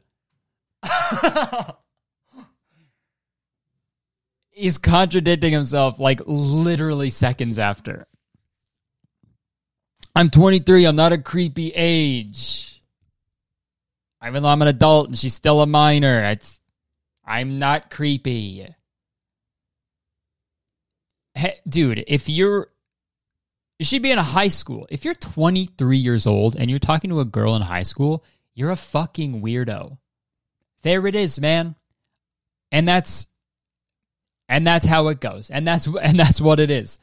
[4.52, 8.06] He's contradicting himself like literally seconds after.
[10.16, 10.86] I'm 23.
[10.86, 12.82] I'm not a creepy age.
[14.26, 16.60] Even though I'm an adult and she's still a minor, it's
[17.26, 18.68] I'm not creepy.
[21.34, 22.68] Hey, dude, if you're
[23.80, 24.86] you should be in a high school.
[24.92, 28.70] If you're 23 years old and you're talking to a girl in high school, you're
[28.70, 29.98] a fucking weirdo.
[30.84, 31.76] There it is, man.
[32.72, 33.26] And that's
[34.48, 35.50] and that's how it goes.
[35.50, 37.00] And that's and that's what it is.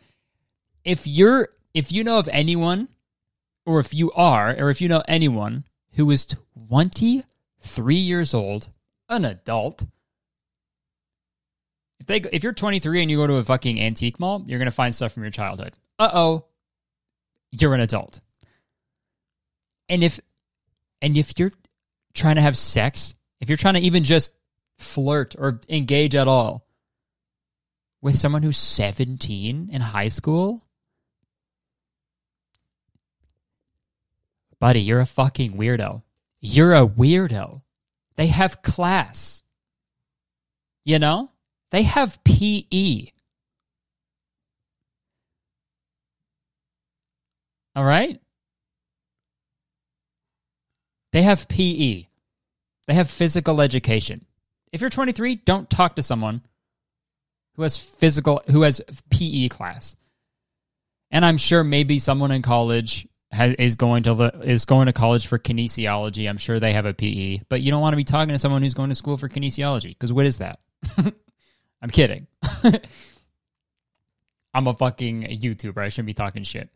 [0.84, 2.88] If you're if you know of anyone
[3.68, 6.26] or if you are or if you know anyone who is
[6.68, 8.70] 23 years old,
[9.10, 9.84] an adult,
[12.00, 14.70] if they if you're 23 and you go to a fucking antique mall, you're to
[14.70, 15.74] find stuff from your childhood.
[15.98, 16.46] Uh-oh.
[17.50, 18.22] You're an adult.
[19.90, 20.18] And if
[21.02, 21.52] and if you're
[22.14, 24.32] trying to have sex, if you're trying to even just
[24.78, 26.66] flirt or engage at all
[28.00, 30.62] with someone who's 17 in high school,
[34.60, 36.02] buddy, you're a fucking weirdo.
[36.40, 37.62] You're a weirdo.
[38.16, 39.42] They have class.
[40.84, 41.30] You know?
[41.70, 43.06] They have PE.
[47.76, 48.20] All right?
[51.12, 52.06] They have PE.
[52.86, 54.24] They have physical education.
[54.72, 56.42] If you're 23, don't talk to someone
[57.54, 59.96] who has physical who has PE class.
[61.10, 64.12] And I'm sure maybe someone in college ha is going to
[64.42, 66.28] is going to college for kinesiology.
[66.28, 68.62] I'm sure they have a PE, but you don't want to be talking to someone
[68.62, 70.60] who's going to school for kinesiology because what is that?
[71.82, 72.26] I'm kidding.
[74.54, 75.78] I'm a fucking YouTuber.
[75.78, 76.70] I shouldn't be talking shit.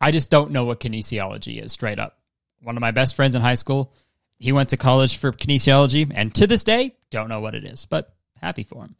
[0.00, 2.18] I just don't know what kinesiology is straight up.
[2.62, 3.92] One of my best friends in high school,
[4.38, 7.84] he went to college for kinesiology, and to this day, don't know what it is,
[7.84, 8.96] but happy for him.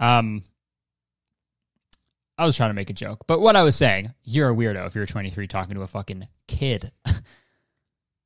[0.00, 0.44] Um,
[2.40, 4.86] I was trying to make a joke, but what I was saying, you're a weirdo
[4.86, 6.90] if you're 23 talking to a fucking kid.
[7.06, 7.12] you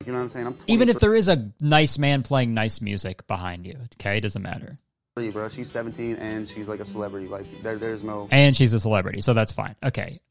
[0.07, 0.47] know what I'm saying?
[0.47, 4.21] I'm Even if there is a nice man playing nice music behind you, okay, it
[4.21, 4.77] doesn't matter.
[5.15, 5.49] bro.
[5.49, 7.27] She's 17 and she's like a celebrity.
[7.27, 9.75] Like there, there's no, And she's a celebrity, so that's fine.
[9.83, 10.21] Okay,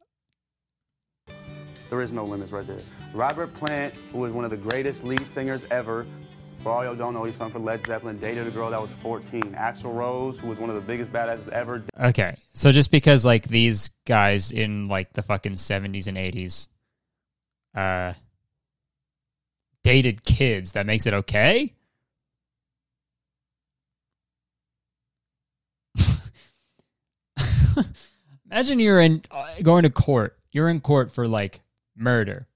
[1.90, 2.81] there is no limits right there.
[3.12, 6.07] Robert Plant, who was one of the greatest lead singers ever.
[6.64, 8.18] For all y'all don't know, he sung for Led Zeppelin.
[8.18, 9.42] Dated a girl that was 14.
[9.53, 11.85] Axl Rose, who was one of the biggest badasses ever.
[12.00, 12.38] Okay.
[12.55, 16.68] So just because like these guys in like the fucking 70s and 80s
[17.74, 18.14] uh
[19.83, 21.74] dated kids, that makes it okay?
[28.50, 31.61] Imagine you're in uh, going to court you're in court for like
[31.94, 32.46] murder,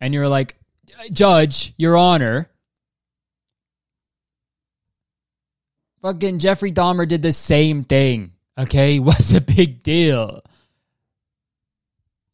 [0.00, 0.56] and you're like,
[1.12, 2.48] Judge, Your Honor,
[6.06, 8.32] fucking Jeffrey Dahmer did the same thing.
[8.56, 10.42] Okay, what's the big deal?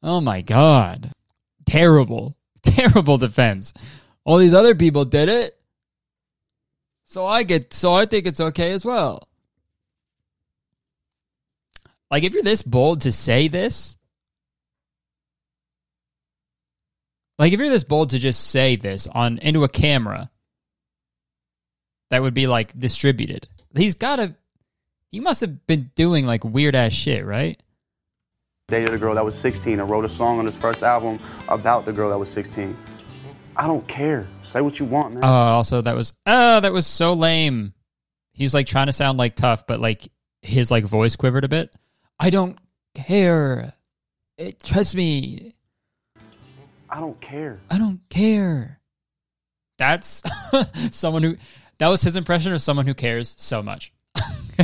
[0.02, 1.10] Oh my god,
[1.64, 3.72] terrible, terrible defense.
[4.24, 5.56] All these other people did it,
[7.06, 9.28] so I get, so I think it's okay as well.
[12.10, 13.96] Like, if you're this bold to say this,
[17.38, 20.30] like if you're this bold to just say this on into a camera
[22.10, 24.34] that would be like distributed, he's got to.
[25.10, 27.60] He must have been doing like weird ass shit, right?
[28.68, 31.84] Dated a girl that was 16 and wrote a song on his first album about
[31.84, 32.74] the girl that was 16.
[33.56, 34.26] I don't care.
[34.42, 35.24] Say what you want, man.
[35.24, 37.74] Oh, also that was oh, that was so lame.
[38.32, 40.08] He's like trying to sound like tough, but like
[40.40, 41.74] his like voice quivered a bit.
[42.18, 42.58] I don't
[42.94, 43.74] care.
[44.38, 45.54] It, trust me.
[46.88, 47.58] I don't care.
[47.70, 48.80] I don't care.
[49.78, 50.22] That's
[50.90, 51.36] someone who
[51.82, 53.92] that was his impression of someone who cares so much.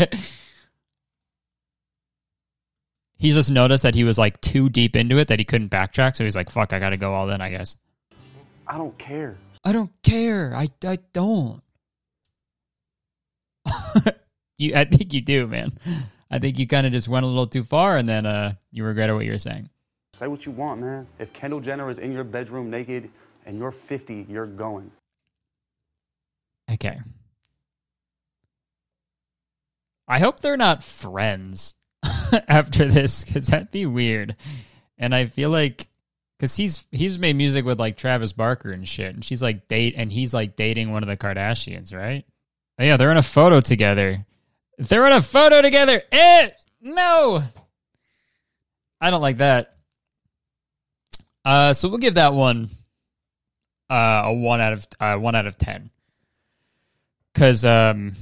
[3.18, 6.14] he just noticed that he was like too deep into it that he couldn't backtrack,
[6.14, 7.76] so he's like, "Fuck, I got to go all in." I guess.
[8.68, 9.35] I don't care.
[9.64, 10.54] I don't care.
[10.54, 11.61] I I don't.
[14.57, 15.76] you, I think you do, man.
[16.31, 18.85] I think you kind of just went a little too far, and then uh, you
[18.85, 19.70] regretted what you were saying.
[20.12, 21.09] Say what you want, man.
[21.18, 23.11] If Kendall Jenner is in your bedroom naked
[23.44, 24.92] and you're 50, you're going.
[26.70, 26.98] Okay.
[30.07, 31.74] I hope they're not friends
[32.48, 34.37] after this because that'd be weird.
[34.96, 35.87] And I feel like
[36.38, 39.94] because he's he's made music with like Travis Barker and shit, and she's like date
[39.96, 42.24] and he's like dating one of the Kardashians, right?
[42.78, 44.24] Oh, yeah, they're in a photo together.
[44.78, 46.00] They're in a photo together.
[46.12, 46.50] Eh,
[46.81, 47.42] no,
[49.00, 49.74] I don't like that.
[51.44, 52.70] Uh, so we'll give that one
[53.90, 55.90] uh, a one out of uh, one out of ten.
[57.38, 58.14] Cause um,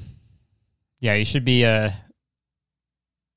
[1.00, 1.90] yeah, you should be uh,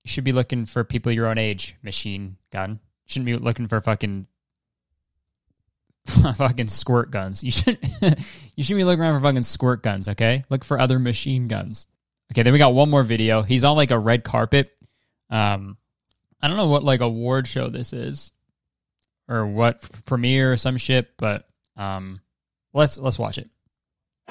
[0.03, 1.75] you should be looking for people your own age.
[1.81, 4.27] Machine gun shouldn't be looking for fucking
[6.35, 7.43] fucking squirt guns.
[7.43, 7.77] You should
[8.55, 10.09] you should be looking around for fucking squirt guns.
[10.09, 11.87] Okay, look for other machine guns.
[12.31, 13.41] Okay, then we got one more video.
[13.41, 14.71] He's on like a red carpet.
[15.29, 15.77] Um,
[16.41, 18.31] I don't know what like award show this is,
[19.27, 22.21] or what premiere or some shit, but um,
[22.73, 23.49] let's let's watch it.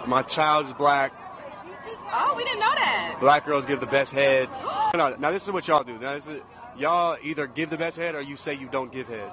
[0.07, 1.28] My child's black.
[2.13, 3.17] Oh, we didn't know that.
[3.21, 4.49] Black girls give the best head.
[4.95, 5.99] No, now this is what y'all do.
[5.99, 6.41] Now this is,
[6.79, 9.31] y'all either give the best head or you say you don't give head.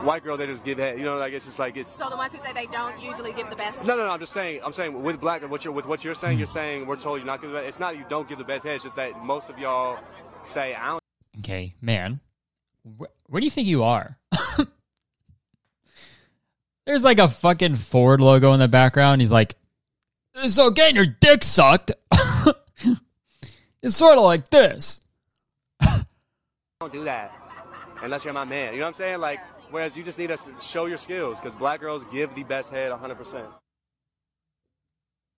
[0.00, 0.96] White girl, they just give head.
[0.98, 1.90] You know, like it's just like it's.
[1.90, 3.84] So the ones who say they don't usually give the best.
[3.84, 4.12] No, no, no.
[4.12, 4.60] I'm just saying.
[4.64, 6.38] I'm saying with black, what you're with what you're saying.
[6.38, 7.56] You're saying we're told you're not give the.
[7.56, 8.76] Best it's not you don't give the best head.
[8.76, 9.98] It's just that most of y'all
[10.44, 11.02] say I don't.
[11.40, 12.20] Okay, man,
[12.98, 14.16] wh- where do you think you are?
[16.86, 19.20] There's like a fucking Ford logo in the background.
[19.20, 19.56] He's like,
[20.46, 21.92] so getting your dick sucked.
[23.82, 25.00] it's sort of like this.
[26.80, 27.32] don't do that
[28.02, 28.72] unless you're my man.
[28.72, 29.20] You know what I'm saying?
[29.20, 32.70] Like, whereas you just need to show your skills because black girls give the best
[32.70, 33.46] head 100%.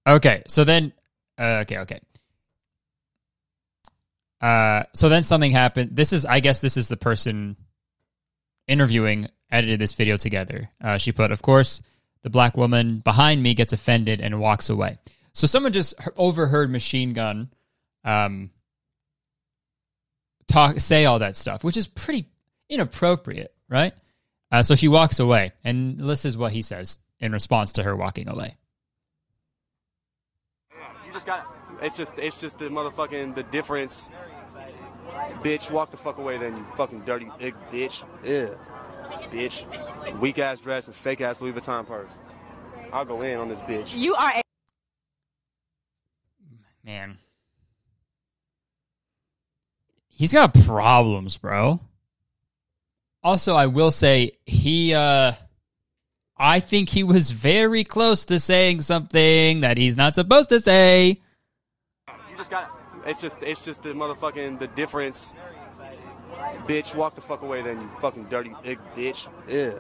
[0.09, 0.93] Okay, so then,
[1.39, 2.01] uh, okay, okay.
[4.41, 5.95] Uh, so then something happened.
[5.95, 7.57] This is, I guess, this is the person
[8.67, 10.71] interviewing edited this video together.
[10.83, 11.83] Uh, she put, of course,
[12.23, 14.99] the black woman behind me gets offended and walks away.
[15.33, 17.51] So someone just overheard Machine Gun,
[18.05, 18.51] um,
[20.49, 22.27] talk say all that stuff, which is pretty
[22.69, 23.93] inappropriate, right?
[24.53, 27.95] Uh, so she walks away, and this is what he says in response to her
[27.95, 28.57] walking away.
[31.07, 31.47] You just got.
[31.81, 32.13] It's just.
[32.17, 34.11] It's just the motherfucking the difference.
[35.43, 37.27] Bitch, walk the fuck away, then you fucking dirty
[37.73, 38.05] bitch.
[38.25, 38.55] Yeah,
[39.31, 39.65] bitch.
[40.19, 42.11] Weak ass dress and fake ass Louis Vuitton purse.
[42.93, 43.97] I'll go in on this bitch.
[43.97, 44.43] You are a
[46.85, 47.19] man.
[50.09, 51.81] He's got problems, bro.
[53.23, 55.33] Also, I will say he uh
[56.43, 61.21] I think he was very close to saying something that he's not supposed to say.
[62.09, 62.75] You just got.
[63.05, 63.37] It's just.
[63.43, 65.35] It's just the motherfucking the difference.
[66.67, 69.29] Bitch, walk the fuck away, then you fucking dirty big bitch.
[69.49, 69.79] Yeah.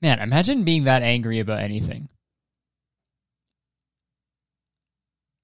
[0.00, 2.08] Man, imagine being that angry about anything.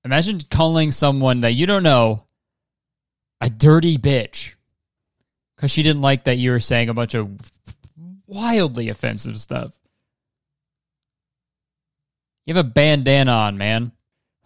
[0.04, 2.24] Imagine calling someone that you don't know
[3.40, 4.54] a dirty bitch
[5.56, 7.30] because she didn't like that you were saying a bunch of
[8.26, 9.72] wildly offensive stuff.
[12.46, 13.92] You have a bandana on, man.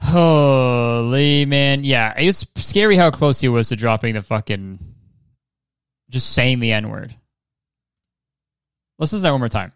[0.01, 1.84] Holy man.
[1.84, 4.78] Yeah, it was scary how close he was to dropping the fucking
[6.11, 7.14] just saying the N word.
[8.99, 9.72] Let's listen to that one more time.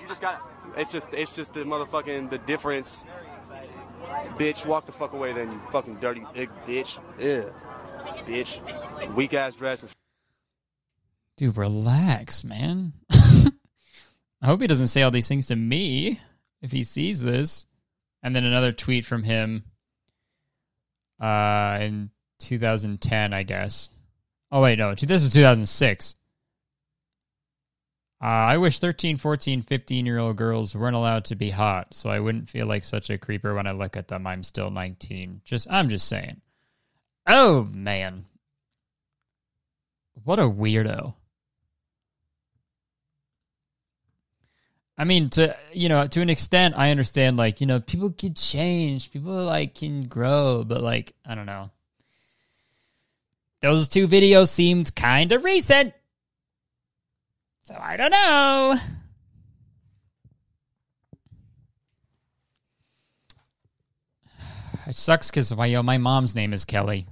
[0.00, 0.48] You just got.
[0.76, 3.04] It's just it's just the motherfucking the difference.
[4.38, 6.98] Bitch, walk the fuck away then you fucking dirty ig bitch.
[7.18, 7.44] Yeah.
[8.24, 9.14] Bitch.
[9.14, 9.90] Weak ass dress and
[11.36, 12.92] Dude, relax, man.
[13.10, 16.20] I hope he doesn't say all these things to me
[16.60, 17.66] if he sees this.
[18.22, 19.64] And then another tweet from him
[21.20, 22.10] uh, in
[22.40, 23.90] 2010, I guess.
[24.50, 24.94] Oh, wait, no.
[24.94, 26.14] This is 2006.
[28.22, 32.08] Uh, I wish 13, 14, 15 year old girls weren't allowed to be hot, so
[32.08, 34.26] I wouldn't feel like such a creeper when I look at them.
[34.28, 35.40] I'm still 19.
[35.44, 36.40] Just, I'm just saying.
[37.26, 38.26] Oh, man.
[40.22, 41.14] What a weirdo.
[45.02, 47.36] I mean, to you know, to an extent, I understand.
[47.36, 51.72] Like, you know, people can change, people like can grow, but like, I don't know.
[53.62, 55.92] Those two videos seemed kind of recent,
[57.62, 58.76] so I don't know.
[64.86, 67.08] It sucks because well, yo, my mom's name is Kelly.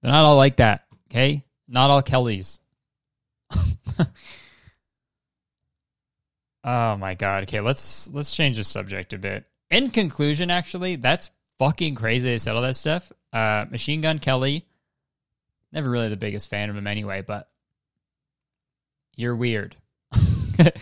[0.00, 1.44] They're not all like that, okay?
[1.68, 2.58] Not all Kellys.
[6.66, 7.44] oh my god.
[7.44, 9.44] Okay, let's let's change the subject a bit.
[9.70, 13.10] In conclusion, actually, that's fucking crazy to all that stuff.
[13.32, 14.66] Uh Machine Gun Kelly.
[15.72, 17.48] Never really the biggest fan of him anyway, but
[19.14, 19.76] you're weird.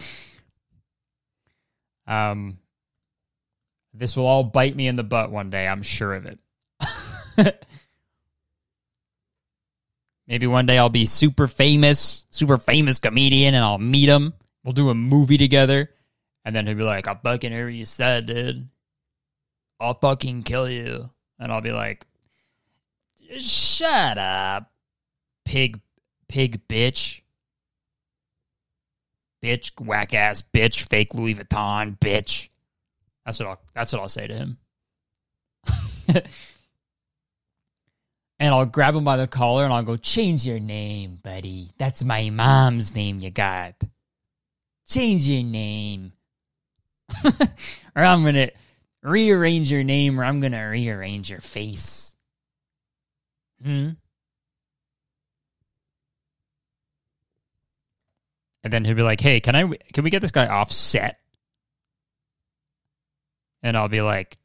[2.07, 2.59] um
[3.95, 6.41] this will all bite me in the butt one day, I'm sure of it.
[10.27, 14.33] Maybe one day I'll be super famous, super famous comedian, and I'll meet him.
[14.65, 15.91] We'll do a movie together,
[16.45, 18.69] and then he'll be like, "I'll fucking hear you said, dude.
[19.79, 22.07] I'll fucking kill you," and I'll be like,
[23.39, 24.73] "Shut up,
[25.45, 25.81] pig,
[26.29, 27.21] pig, bitch,
[29.43, 32.49] bitch, whack ass, bitch, fake Louis Vuitton, bitch."
[33.25, 33.61] That's what I'll.
[33.75, 34.59] That's what I'll say to him.
[38.39, 41.71] and I'll grab him by the collar and I'll go, change your name, buddy.
[41.79, 43.75] That's my mom's name you got.
[44.89, 46.13] Change your name.
[47.25, 48.51] or I'm going to
[49.03, 52.15] rearrange your name or I'm going to rearrange your face.
[53.63, 53.91] Hmm?
[58.63, 61.19] And then he'll be like, hey, can I, can we get this guy offset?"
[63.63, 64.39] And I'll be like,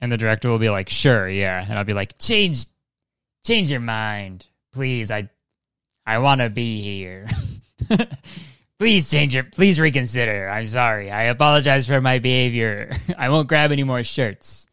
[0.00, 2.66] and the director will be like, "Sure, yeah," and I'll be like, "Change,
[3.44, 5.10] change your mind, please.
[5.10, 5.30] I,
[6.04, 7.26] I want to be here.
[8.78, 9.52] please change it.
[9.52, 10.48] Please reconsider.
[10.48, 11.10] I'm sorry.
[11.10, 12.92] I apologize for my behavior.
[13.18, 14.66] I won't grab any more shirts."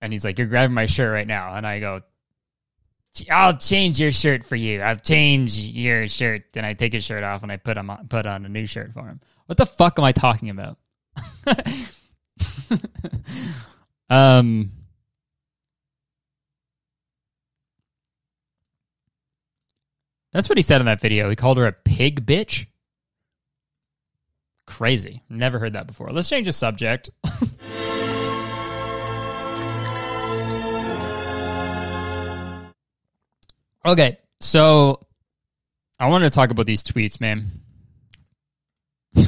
[0.00, 2.00] And he's like, "You're grabbing my shirt right now," and I go,
[3.30, 4.80] "I'll change your shirt for you.
[4.80, 8.26] I'll change your shirt." Then I take his shirt off and I put on, put
[8.26, 9.20] on a new shirt for him.
[9.46, 10.78] What the fuck am I talking about?
[14.10, 14.72] um
[20.32, 21.28] That's what he said in that video.
[21.28, 22.66] He called her a pig bitch.
[24.66, 25.22] Crazy.
[25.28, 26.12] Never heard that before.
[26.12, 27.10] Let's change the subject.
[33.84, 35.00] okay, so
[35.98, 37.50] I wanted to talk about these tweets, man.
[39.14, 39.24] Yo,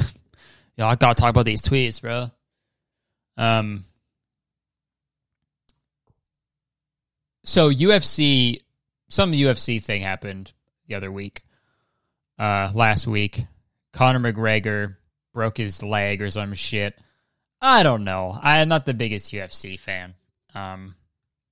[0.87, 2.31] I gotta talk about these tweets, bro.
[3.35, 3.83] Um,
[7.43, 8.61] so UFC,
[9.09, 10.53] some UFC thing happened
[10.87, 11.43] the other week,
[12.39, 13.45] uh, last week.
[13.91, 14.97] Conor McGregor
[15.33, 16.97] broke his leg or some shit.
[17.61, 18.37] I don't know.
[18.41, 20.15] I am not the biggest UFC fan.
[20.53, 20.95] Um,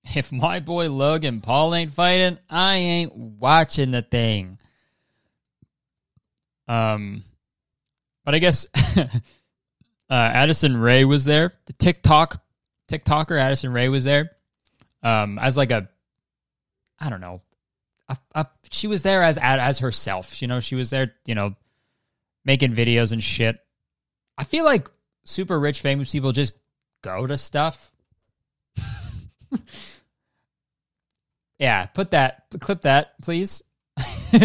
[0.16, 4.58] if my boy Logan Paul ain't fighting, I ain't watching the thing.
[6.68, 7.24] Um,
[8.24, 8.66] but I guess
[8.98, 9.08] uh,
[10.10, 11.54] Addison Rae was there.
[11.66, 12.42] The TikTok
[12.90, 14.32] TikToker Addison Rae was there
[15.04, 15.88] um, as like a
[17.00, 17.42] I don't know.
[18.10, 20.42] A, a, she was there as as herself.
[20.42, 21.14] You know, she was there.
[21.26, 21.56] You know,
[22.44, 23.60] making videos and shit.
[24.38, 24.90] I feel like
[25.24, 26.56] super rich famous people just
[27.02, 27.92] go to stuff.
[31.60, 33.62] yeah, put that clip that please.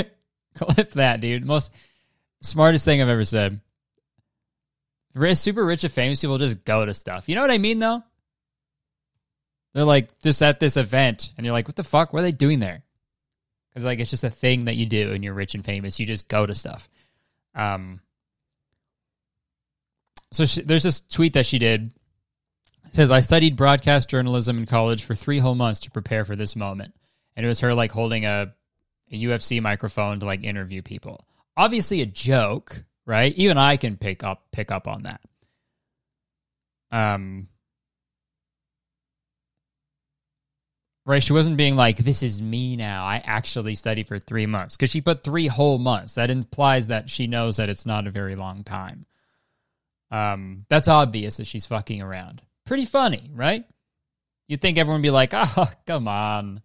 [0.55, 1.47] clip that, dude.
[1.47, 1.73] Most
[2.43, 3.61] smartest thing I've ever said
[5.35, 7.29] super rich and famous people just go to stuff.
[7.29, 8.03] You know what I mean, though?
[9.73, 12.13] They're like just at this event, and you're like, "What the fuck?
[12.13, 12.83] What are they doing there?"
[13.77, 16.01] Because like it's just a thing that you do, and you're rich and famous.
[16.01, 16.89] You just go to stuff.
[17.55, 18.01] Um.
[20.33, 21.93] So she, there's this tweet that she did.
[22.87, 26.35] It says I studied broadcast journalism in college for three whole months to prepare for
[26.35, 26.95] this moment,
[27.37, 28.55] and it was her like holding a,
[29.13, 31.27] a UFC microphone to like interview people.
[31.55, 33.35] Obviously, a joke, right?
[33.37, 35.21] Even I can pick up pick up on that.
[36.91, 37.49] Um,
[41.07, 41.23] right?
[41.23, 44.91] She wasn't being like, "This is me now." I actually study for three months because
[44.91, 46.15] she put three whole months.
[46.15, 49.07] That implies that she knows that it's not a very long time.
[50.11, 52.43] Um, that's obvious that she's fucking around.
[52.67, 53.65] Pretty funny, right?
[54.49, 56.61] You'd think everyone would be like, "Oh, come on,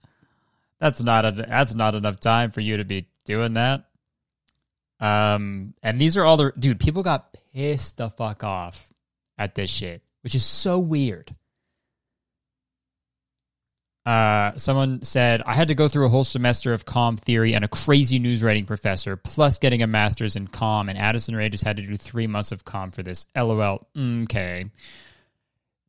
[0.79, 3.85] that's not a, that's not enough time for you to be doing that."
[4.99, 6.79] Um, and these are all the dude.
[6.79, 8.91] People got pissed the fuck off
[9.37, 11.35] at this shit, which is so weird.
[14.03, 17.63] Uh, someone said I had to go through a whole semester of com theory and
[17.63, 20.89] a crazy news writing professor, plus getting a master's in com.
[20.89, 23.27] And Addison Rae just had to do three months of com for this.
[23.35, 23.87] LOL.
[23.97, 24.71] Okay.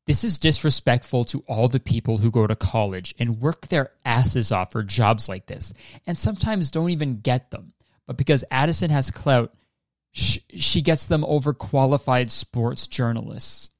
[0.05, 4.51] This is disrespectful to all the people who go to college and work their asses
[4.51, 5.73] off for jobs like this,
[6.07, 7.73] and sometimes don't even get them.
[8.07, 9.55] But because Addison has clout,
[10.11, 13.71] sh- she gets them over qualified sports journalists.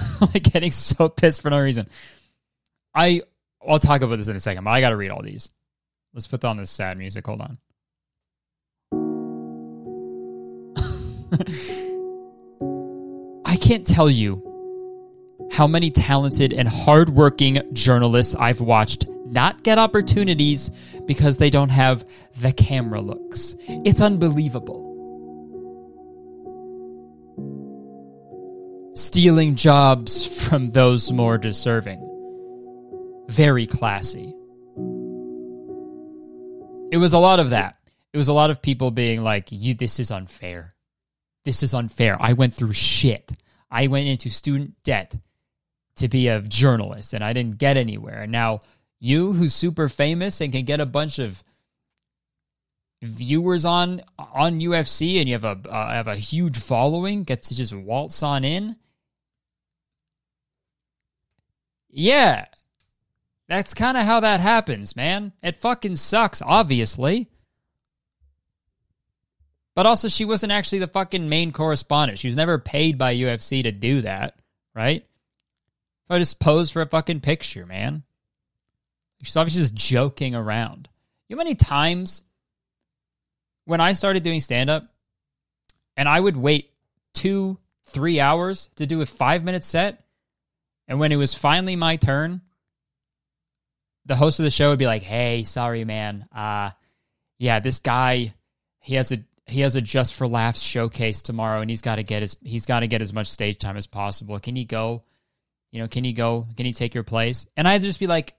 [0.20, 1.88] like getting so pissed for no reason.
[2.94, 3.22] I
[3.66, 5.50] I'll talk about this in a second, but I got to read all these.
[6.14, 7.26] Let's put on this sad music.
[7.26, 7.58] Hold on.
[13.46, 14.48] I can't tell you
[15.50, 20.70] how many talented and hardworking journalists I've watched not get opportunities
[21.06, 22.04] because they don't have
[22.40, 23.54] the camera looks.
[23.68, 24.91] It's unbelievable.
[28.94, 32.00] Stealing jobs from those more deserving.
[33.28, 34.34] Very classy.
[36.90, 37.78] It was a lot of that.
[38.12, 40.70] It was a lot of people being like, "You, this is unfair.
[41.46, 42.18] This is unfair.
[42.20, 43.32] I went through shit.
[43.70, 45.16] I went into student debt
[45.96, 48.22] to be a journalist, and I didn't get anywhere.
[48.22, 48.60] And now
[49.00, 51.42] you, who's super famous and can get a bunch of
[53.02, 57.54] viewers on on UFC, and you have a uh, have a huge following, get to
[57.54, 58.76] just waltz on in.
[61.92, 62.46] Yeah,
[63.48, 65.32] that's kind of how that happens, man.
[65.42, 67.28] It fucking sucks, obviously.
[69.74, 72.18] But also, she wasn't actually the fucking main correspondent.
[72.18, 74.38] She was never paid by UFC to do that,
[74.74, 75.06] right?
[76.08, 78.02] I just posed for a fucking picture, man.
[79.22, 80.88] She's obviously just joking around.
[81.28, 82.22] You know how many times
[83.64, 84.88] when I started doing stand up
[85.96, 86.70] and I would wait
[87.14, 90.04] two, three hours to do a five minute set,
[90.92, 92.42] and when it was finally my turn,
[94.04, 96.28] the host of the show would be like, "Hey, sorry, man.
[96.30, 96.72] Uh,
[97.38, 98.34] yeah, this guy,
[98.78, 102.02] he has a he has a just for laughs showcase tomorrow, and he's got to
[102.02, 104.38] get his he's got to get as much stage time as possible.
[104.38, 105.02] Can you go?
[105.70, 106.46] You know, can you go?
[106.58, 108.34] Can you take your place?" And I'd just be like,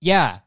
[0.00, 0.38] "Yeah."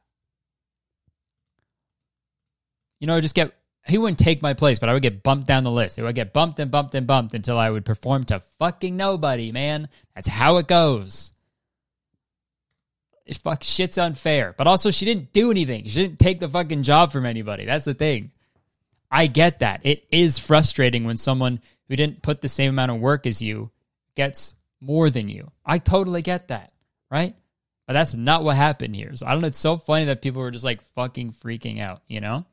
[3.01, 3.53] You know, just get
[3.85, 5.99] he wouldn't take my place, but I would get bumped down the list.
[5.99, 9.51] It would get bumped and bumped and bumped until I would perform to fucking nobody,
[9.51, 9.89] man.
[10.15, 11.33] That's how it goes.
[13.29, 14.55] It fuck shit's unfair.
[14.57, 15.85] But also she didn't do anything.
[15.85, 17.63] She didn't take the fucking job from anybody.
[17.63, 18.31] That's the thing.
[19.11, 19.81] I get that.
[19.83, 23.69] It is frustrating when someone who didn't put the same amount of work as you
[24.15, 25.51] gets more than you.
[25.63, 26.71] I totally get that,
[27.11, 27.35] right?
[27.85, 29.15] But that's not what happened here.
[29.15, 29.47] So I don't know.
[29.47, 32.47] It's so funny that people were just like fucking freaking out, you know?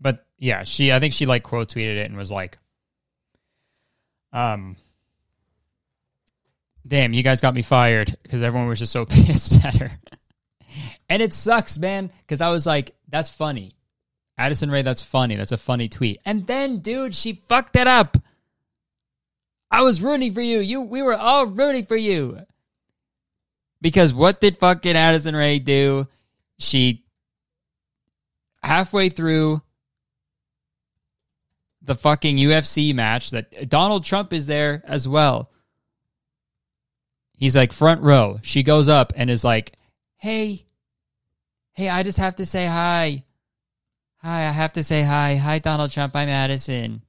[0.00, 2.56] But yeah, she I think she like quote tweeted it and was like,
[4.32, 4.76] um
[6.86, 9.92] Damn, you guys got me fired because everyone was just so pissed at her.
[11.08, 13.72] and it sucks, man, because I was like, that's funny.
[14.36, 15.36] Addison Rae, that's funny.
[15.36, 16.20] That's a funny tweet.
[16.24, 18.16] And then, dude, she fucked it up.
[19.70, 20.58] I was rooting for you.
[20.58, 22.38] You we were all rooting for you.
[23.80, 26.06] Because what did fucking Addison Rae do?
[26.58, 27.04] She
[28.62, 29.62] halfway through
[31.82, 35.50] the fucking UFC match that Donald Trump is there as well.
[37.44, 38.40] He's like front row.
[38.40, 39.72] She goes up and is like,
[40.16, 40.64] "Hey,
[41.74, 43.22] hey, I just have to say hi.
[44.22, 45.36] Hi, I have to say hi.
[45.36, 46.16] Hi, Donald Trump.
[46.16, 47.02] I'm Addison."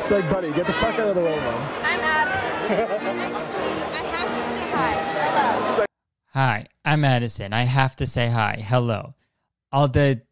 [0.00, 1.68] It's like, buddy, get the fuck out of the way, man.
[1.84, 3.08] I'm Addison.
[6.34, 7.52] Hi, I'm Addison.
[7.52, 8.56] I have to say hi.
[8.66, 9.10] Hello.
[9.70, 10.22] All the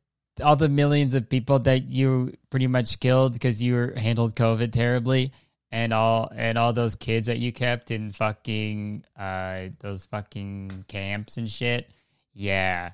[0.43, 5.31] all the millions of people that you pretty much killed because you handled COVID terribly,
[5.71, 11.37] and all and all those kids that you kept in fucking uh those fucking camps
[11.37, 11.91] and shit.
[12.33, 12.93] Yeah,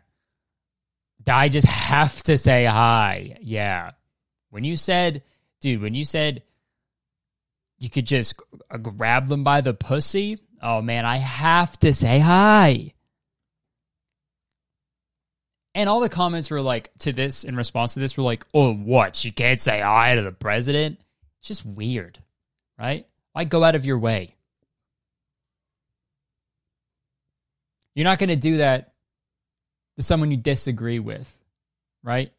[1.28, 3.36] I just have to say hi.
[3.40, 3.92] Yeah,
[4.50, 5.22] when you said,
[5.60, 6.42] dude, when you said
[7.78, 8.34] you could just
[8.82, 10.38] grab them by the pussy.
[10.60, 12.94] Oh man, I have to say hi.
[15.76, 18.72] And all the comments were like to this in response to this were like, "Oh,
[18.72, 19.26] what?
[19.26, 20.98] You can't say hi to the president?"
[21.40, 22.18] It's just weird,
[22.78, 23.06] right?
[23.34, 24.34] Why go out of your way?
[27.94, 28.94] You're not going to do that
[29.98, 31.30] to someone you disagree with,
[32.02, 32.32] right?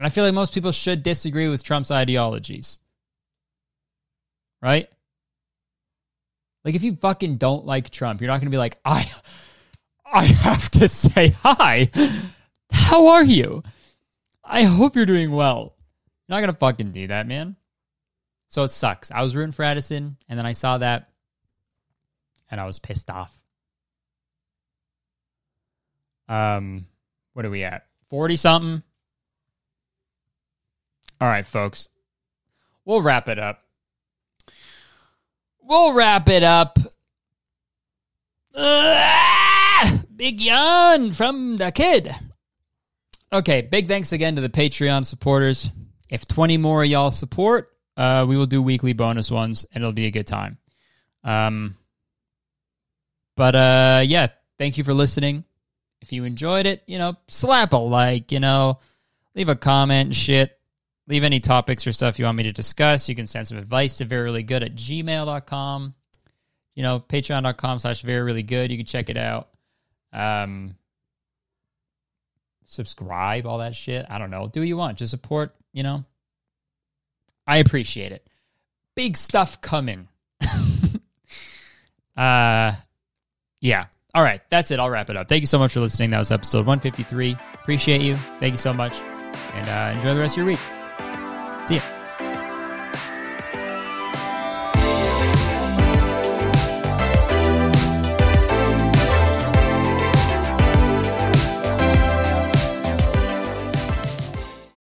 [0.00, 2.80] And I feel like most people should disagree with Trump's ideologies.
[4.60, 4.90] Right?
[6.64, 9.08] Like if you fucking don't like Trump, you're not going to be like, "I
[10.04, 11.90] I have to say hi.
[12.72, 13.62] How are you?
[14.44, 15.74] I hope you're doing well."
[16.26, 17.56] You're not going to fucking do that, man.
[18.50, 19.12] So it sucks.
[19.12, 21.08] I was rooting for Addison and then I saw that
[22.50, 23.40] and I was pissed off.
[26.28, 26.86] Um
[27.32, 27.86] what are we at?
[28.08, 28.82] 40 something?
[31.20, 31.88] All right, folks.
[32.84, 33.62] We'll wrap it up.
[35.62, 36.78] We'll wrap it up.
[38.56, 42.12] Ah, big yawn from the kid.
[43.32, 45.70] Okay, big thanks again to the Patreon supporters.
[46.08, 49.92] If 20 more of y'all support, uh, we will do weekly bonus ones and it'll
[49.92, 50.58] be a good time.
[51.22, 51.76] Um,
[53.36, 54.28] but uh, yeah,
[54.58, 55.44] thank you for listening.
[56.00, 58.80] If you enjoyed it, you know, slap a like, you know,
[59.34, 60.60] leave a comment and shit
[61.10, 63.08] leave any topics or stuff you want me to discuss.
[63.08, 65.94] You can send some advice to very really good at gmail.com.
[66.76, 68.70] You know, patreon.com slash very really good.
[68.70, 69.48] You can check it out.
[70.12, 70.76] Um,
[72.70, 74.06] subscribe, all that shit.
[74.08, 74.48] I don't know.
[74.48, 74.98] Do what you want.
[74.98, 76.04] Just support, you know.
[77.46, 78.26] I appreciate it.
[78.94, 80.08] Big stuff coming.
[82.16, 82.72] uh
[83.60, 83.86] yeah.
[84.14, 84.80] All right, that's it.
[84.80, 85.28] I'll wrap it up.
[85.28, 86.10] Thank you so much for listening.
[86.10, 87.36] That was episode 153.
[87.54, 88.16] Appreciate you.
[88.40, 89.00] Thank you so much.
[89.00, 90.58] And uh, enjoy the rest of your week.
[91.68, 91.99] See ya.